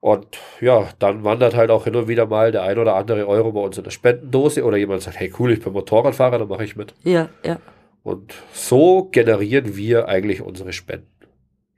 Und 0.00 0.38
ja, 0.60 0.88
dann 0.98 1.24
wandert 1.24 1.54
halt 1.54 1.70
auch 1.70 1.84
hin 1.84 1.96
und 1.96 2.08
wieder 2.08 2.26
mal 2.26 2.52
der 2.52 2.64
ein 2.64 2.76
oder 2.76 2.94
andere 2.94 3.26
Euro 3.26 3.52
bei 3.52 3.60
uns 3.60 3.78
in 3.78 3.84
der 3.84 3.90
Spendendose 3.90 4.62
oder 4.62 4.76
jemand 4.76 5.00
sagt, 5.00 5.18
hey 5.18 5.32
cool, 5.38 5.52
ich 5.52 5.62
bin 5.62 5.72
Motorradfahrer, 5.72 6.38
dann 6.38 6.48
mache 6.48 6.64
ich 6.64 6.76
mit. 6.76 6.92
Ja, 7.04 7.30
ja. 7.42 7.58
Und 8.02 8.34
so 8.52 9.04
generieren 9.04 9.76
wir 9.76 10.08
eigentlich 10.08 10.42
unsere 10.42 10.74
Spenden. 10.74 11.13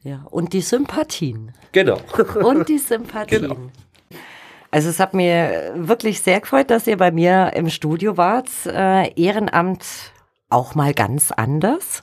Ja, 0.03 0.27
und 0.31 0.53
die 0.53 0.61
Sympathien. 0.61 1.53
Genau. 1.73 1.99
Und 2.45 2.69
die 2.69 2.79
Sympathien. 2.79 3.43
Genau. 3.43 3.57
Also 4.71 4.91
es 4.91 5.01
hat 5.01 5.15
mir 5.15 5.73
wirklich 5.75 6.21
sehr 6.21 6.41
gefreut, 6.41 6.71
dass 6.71 6.87
ihr 6.87 6.97
bei 6.97 7.11
mir 7.11 7.53
im 7.55 7.69
Studio 7.71 8.17
wart. 8.17 8.49
Äh, 8.67 9.11
Ehrenamt 9.15 10.13
auch 10.49 10.75
mal 10.75 10.95
ganz 10.95 11.33
anders. 11.33 12.03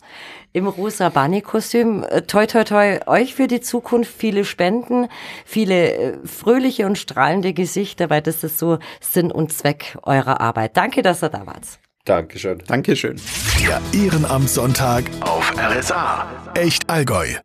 Im 0.52 0.68
rosa 0.68 1.10
Bunny-Kostüm. 1.10 2.04
Äh, 2.04 2.24
toi, 2.24 2.46
toi, 2.46 2.64
toi, 2.64 3.00
euch 3.06 3.34
für 3.36 3.48
die 3.48 3.62
Zukunft 3.62 4.14
viele 4.14 4.46
Spenden, 4.46 5.08
viele 5.46 5.94
äh, 5.94 6.18
fröhliche 6.26 6.86
und 6.86 6.98
strahlende 6.98 7.54
Gesichter, 7.54 8.10
weil 8.10 8.22
das 8.22 8.44
ist 8.44 8.60
so 8.60 8.80
Sinn 9.02 9.32
und 9.32 9.52
Zweck 9.54 9.98
eurer 10.04 10.42
Arbeit. 10.42 10.78
Danke, 10.78 11.02
dass 11.02 11.24
ihr 11.24 11.30
da 11.30 11.46
wart. 11.46 11.80
Dankeschön. 12.06 12.62
Dankeschön. 12.68 13.20
Der 13.62 13.82
Ehrenamtssonntag 13.94 15.06
auf 15.22 15.54
RSA. 15.58 16.28
Echt 16.54 16.90
Allgäu. 16.90 17.36